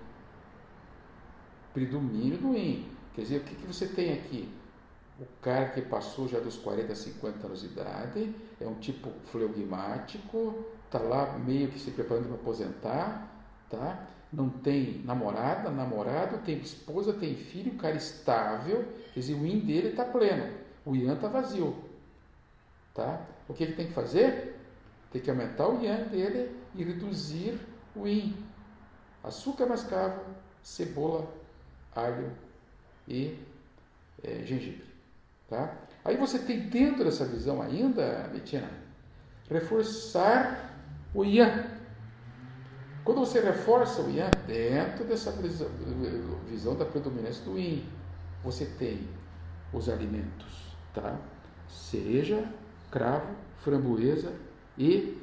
Predomínio 1.74 2.38
do 2.38 2.54
yin. 2.56 2.90
Quer 3.14 3.22
dizer, 3.22 3.38
o 3.38 3.44
que, 3.44 3.56
que 3.56 3.68
você 3.68 3.88
tem 3.88 4.14
aqui? 4.14 4.50
O 5.20 5.26
cara 5.42 5.70
que 5.70 5.82
passou 5.82 6.28
já 6.28 6.40
dos 6.40 6.58
40, 6.58 6.94
50 6.94 7.48
anos 7.48 7.62
de 7.62 7.68
idade, 7.68 8.36
é 8.60 8.68
um 8.68 8.76
tipo 8.76 9.10
fleugmático, 9.26 10.66
está 10.86 11.00
lá 11.00 11.38
meio 11.40 11.70
que 11.70 11.80
se 11.80 11.92
preparando 11.92 12.28
para 12.28 12.36
aposentar, 12.36 13.32
tá? 13.70 14.08
não 14.36 14.50
tem 14.50 15.02
namorada, 15.06 15.70
namorado, 15.70 16.40
tem 16.40 16.58
esposa, 16.58 17.14
tem 17.14 17.36
filho, 17.36 17.76
cara 17.76 17.96
estável, 17.96 18.86
quer 19.14 19.20
dizer, 19.20 19.34
o 19.34 19.46
yin 19.46 19.60
dele 19.60 19.90
está 19.90 20.04
pleno, 20.04 20.52
o 20.86 20.96
yang 20.96 21.14
está 21.14 21.28
vazio. 21.28 21.76
Tá? 22.96 23.22
O 23.48 23.54
que 23.54 23.64
ele 23.64 23.74
tem 23.74 23.88
que 23.88 23.94
fazer? 23.94 24.58
Tem 25.12 25.22
que 25.22 25.30
aumentar 25.30 25.68
o 25.68 25.84
yang 25.84 26.10
dele 26.10 26.56
e 26.74 26.84
reduzir 26.84 27.60
o 27.96 28.08
yin. 28.08 28.36
Açúcar 29.24 29.66
mascavo, 29.68 30.22
cebola, 30.64 31.28
alho 31.94 32.32
e 33.08 33.38
é, 34.24 34.44
gengibre. 34.46 34.86
Tá? 35.50 35.76
Aí 36.04 36.18
você 36.18 36.40
tem 36.40 36.70
dentro 36.70 37.04
dessa 37.04 37.26
visão 37.26 37.62
ainda, 37.62 38.30
Betina, 38.32 38.70
reforçar 39.50 40.74
o 41.14 41.24
Ian. 41.26 41.66
Quando 43.04 43.20
você 43.20 43.40
reforça 43.40 44.02
o 44.02 44.10
Ian 44.10 44.32
dentro 44.48 45.06
dessa 45.06 45.32
visão, 45.32 46.76
da 46.76 46.86
predominância 46.86 47.44
do 47.44 47.58
Yin, 47.58 47.88
você 48.44 48.66
tem 48.66 49.08
os 49.74 49.90
alimentos, 49.90 50.76
tá? 50.94 51.20
Cereja, 51.68 52.48
cravo, 52.96 53.36
framboesa 53.58 54.34
e 54.78 55.22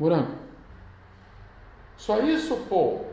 morango. 0.00 0.38
Só 1.98 2.18
isso, 2.22 2.56
pô? 2.66 3.04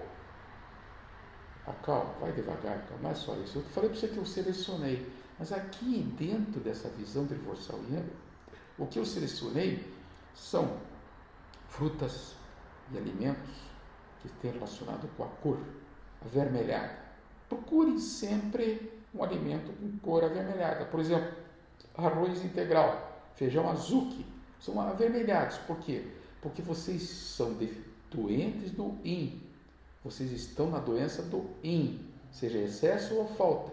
Acalma, 1.68 2.14
vai 2.22 2.32
devagar, 2.32 2.86
calma, 2.88 3.04
não 3.04 3.10
é 3.10 3.16
só 3.16 3.36
isso. 3.36 3.58
Eu 3.58 3.64
falei 3.64 3.90
para 3.90 4.00
você 4.00 4.08
que 4.08 4.18
eu 4.18 4.26
selecionei. 4.26 5.12
Mas 5.38 5.52
aqui 5.52 6.08
dentro 6.18 6.62
dessa 6.62 6.88
visão 6.90 7.28
triversal 7.28 7.78
yang, 7.92 8.10
o 8.78 8.88
que 8.88 8.98
eu 8.98 9.06
selecionei 9.06 9.86
são 10.34 10.78
frutas 11.68 12.34
e 12.94 12.98
alimentos 12.98 13.56
que 14.22 14.30
têm 14.42 14.52
relacionado 14.52 15.10
com 15.18 15.26
a 15.26 15.28
cor 15.28 15.60
avermelhada. 16.26 16.98
Procure 17.50 18.00
sempre 18.00 18.90
um 19.14 19.22
alimento 19.22 19.74
com 19.74 20.00
cor 20.00 20.24
avermelhada. 20.24 20.86
Por 20.86 21.02
exemplo, 21.02 21.34
arroz 21.98 22.46
integral, 22.46 23.05
feijão 23.36 23.70
azuki, 23.70 24.26
são 24.60 24.80
avermelhados. 24.80 25.58
Por 25.60 25.78
quê? 25.80 26.06
Porque 26.42 26.62
vocês 26.62 27.04
são 27.04 27.58
doentes 28.12 28.72
do 28.72 28.98
IN. 29.04 29.42
Vocês 30.04 30.32
estão 30.32 30.70
na 30.70 30.80
doença 30.80 31.24
do 31.24 31.50
IN, 31.64 32.00
seja 32.32 32.60
excesso 32.60 33.16
ou 33.16 33.28
falta. 33.28 33.72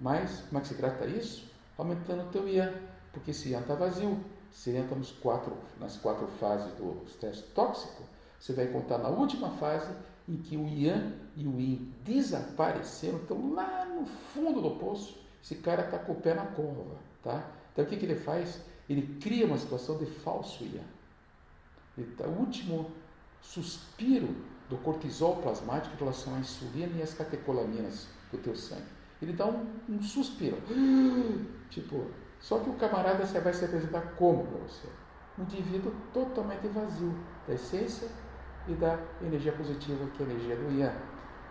Mas 0.00 0.40
como 0.48 0.58
é 0.58 0.60
que 0.62 0.68
se 0.68 0.74
trata 0.74 1.06
isso? 1.06 1.48
Aumentando 1.76 2.22
o 2.22 2.30
teu 2.30 2.48
IAN, 2.48 2.72
porque 3.12 3.30
esse 3.30 3.50
IAN 3.50 3.60
está 3.60 3.74
vazio. 3.74 4.18
Se 4.50 4.70
entra 4.70 4.96
quatro, 5.22 5.56
nas 5.78 5.96
quatro 5.96 6.26
fases 6.26 6.72
do 6.72 7.04
estresse 7.06 7.42
tóxico, 7.54 8.02
você 8.38 8.52
vai 8.52 8.66
contar 8.66 8.98
na 8.98 9.08
última 9.08 9.50
fase 9.50 9.94
em 10.28 10.36
que 10.36 10.56
o 10.56 10.66
IAN 10.66 11.12
e 11.36 11.46
o 11.46 11.60
IN 11.60 11.94
desapareceram, 12.04 13.18
estão 13.18 13.52
lá 13.52 13.84
no 13.84 14.06
fundo 14.06 14.60
do 14.60 14.72
poço. 14.72 15.20
Esse 15.42 15.54
cara 15.56 15.84
está 15.84 15.98
com 15.98 16.12
o 16.12 16.16
pé 16.16 16.34
na 16.34 16.46
cova. 16.46 16.96
Tá? 17.22 17.48
Então 17.72 17.84
o 17.84 17.88
que, 17.88 17.96
que 17.96 18.06
ele 18.06 18.16
faz? 18.16 18.60
Ele 18.90 19.18
cria 19.20 19.46
uma 19.46 19.56
situação 19.56 19.96
de 19.96 20.04
falso 20.04 20.64
IAN. 20.64 20.84
Ele 21.96 22.12
tá, 22.16 22.26
o 22.26 22.40
último 22.40 22.90
suspiro 23.40 24.28
do 24.68 24.76
cortisol 24.76 25.36
plasmático 25.36 25.94
em 25.94 25.98
relação 25.98 26.34
à 26.34 26.38
insulina 26.40 26.98
e 26.98 27.02
às 27.02 27.14
catecolaminas 27.14 28.06
do 28.30 28.36
teu 28.36 28.54
sangue 28.54 29.00
ele 29.22 29.32
dá 29.32 29.46
um, 29.46 29.66
um 29.88 30.02
suspiro. 30.02 30.56
Tipo, 31.70 32.06
só 32.40 32.58
que 32.58 32.68
o 32.68 32.72
camarada 32.72 33.24
vai 33.24 33.52
se 33.54 33.64
apresentar 33.64 34.00
como 34.16 34.44
para 34.44 34.58
você? 34.58 34.88
Um 35.38 35.42
indivíduo 35.42 35.94
totalmente 36.12 36.66
vazio 36.66 37.14
da 37.46 37.54
essência 37.54 38.08
e 38.66 38.72
da 38.74 38.98
energia 39.22 39.52
positiva, 39.52 40.04
que 40.16 40.22
é 40.22 40.26
a 40.26 40.30
energia 40.30 40.56
do 40.56 40.76
Yang. 40.76 40.96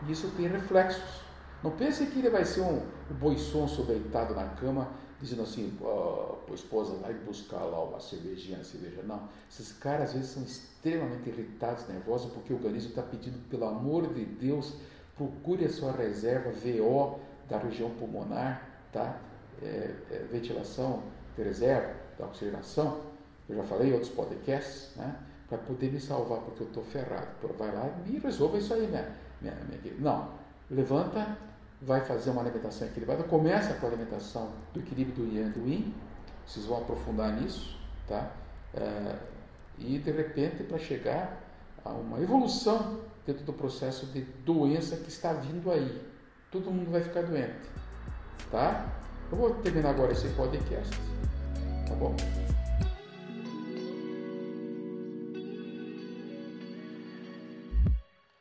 E 0.06 0.12
isso 0.12 0.30
tem 0.36 0.48
reflexos. 0.48 1.22
Não 1.64 1.72
pense 1.72 2.06
que 2.08 2.20
ele 2.20 2.30
vai 2.30 2.44
ser 2.44 2.62
um, 2.62 2.82
um 3.10 3.16
boi 3.16 3.38
sonso 3.38 3.84
deitado 3.84 4.36
na 4.36 4.46
cama, 4.50 4.90
dizendo 5.22 5.44
assim, 5.44 5.78
oh, 5.82 6.38
a 6.50 6.54
esposa 6.54 6.96
vai 6.96 7.14
buscar 7.14 7.64
lá 7.64 7.84
uma 7.84 8.00
cervejinha, 8.00 8.58
uma 8.58 8.64
cerveja. 8.64 9.02
Não. 9.04 9.28
Esses 9.50 9.74
caras 9.74 10.10
às 10.10 10.14
vezes 10.14 10.30
são 10.30 10.44
extremamente 10.44 11.30
irritados, 11.30 11.88
nervosos, 11.88 12.32
porque 12.32 12.54
o 12.54 12.56
organismo 12.56 12.90
está 12.90 13.02
pedindo, 13.02 13.38
pelo 13.50 13.66
amor 13.66 14.14
de 14.14 14.26
Deus, 14.26 14.76
procure 15.16 15.66
a 15.66 15.70
sua 15.70 15.92
reserva 15.92 16.52
VO 16.52 17.20
da 17.50 17.58
região 17.58 17.90
pulmonar, 17.92 18.68
tá? 18.94 19.20
É, 19.62 19.94
é, 20.12 20.28
ventilação 20.32 21.04
de 21.36 21.44
reserva, 21.44 21.94
da 22.18 22.26
oxigenação, 22.26 23.02
eu 23.50 23.58
já 23.58 23.64
falei 23.64 23.90
em 23.90 23.94
outros 23.94 24.12
podcasts, 24.12 24.96
né? 24.96 25.16
Para 25.50 25.58
poder 25.58 25.92
me 25.92 26.00
salvar, 26.00 26.40
porque 26.42 26.64
eu 26.64 26.68
estou 26.68 26.84
ferrado. 26.84 27.28
Vai 27.58 27.74
lá 27.74 27.90
e 28.06 28.12
me 28.12 28.20
resolva 28.20 28.58
isso 28.60 28.74
aí, 28.74 28.88
minha, 28.88 29.12
minha, 29.42 29.56
minha 29.66 29.96
Não, 30.00 30.30
levanta, 30.70 31.36
vai 31.82 32.02
fazer 32.02 32.32
uma 32.32 32.42
alimentação 32.42 32.88
equilibrada, 32.88 33.24
começa 33.24 33.74
com 33.76 33.86
a 33.86 33.90
alimentação 33.90 34.52
do 34.74 34.80
equilíbrio 34.80 35.16
do 35.16 35.36
Yang 35.36 35.50
e 35.50 35.60
do 35.60 35.70
Yin, 35.70 35.96
vocês 36.46 36.66
vão 36.66 36.80
aprofundar 36.80 37.32
nisso, 37.34 37.80
tá? 38.08 38.32
É, 38.74 39.16
e 39.78 39.98
de 39.98 40.12
repente 40.12 40.64
para 40.64 40.78
chegar 40.78 41.42
a 41.84 41.90
uma 41.90 42.20
evolução 42.20 43.00
dentro 43.26 43.44
do 43.46 43.54
processo 43.54 44.06
de 44.08 44.22
doença 44.22 44.98
que 44.98 45.10
está 45.10 45.34
vindo 45.34 45.72
aí, 45.72 46.02
todo 46.52 46.72
mundo 46.72 46.92
vai 46.92 47.02
ficar 47.02 47.24
doente. 47.24 47.70
Tá? 48.52 48.86
Eu 49.32 49.38
vou 49.38 49.54
terminar 49.56 49.92
agora 49.92 50.12
esse 50.12 50.28
podcast. 50.30 50.96
Tá 51.88 51.96
bom? 51.96 52.16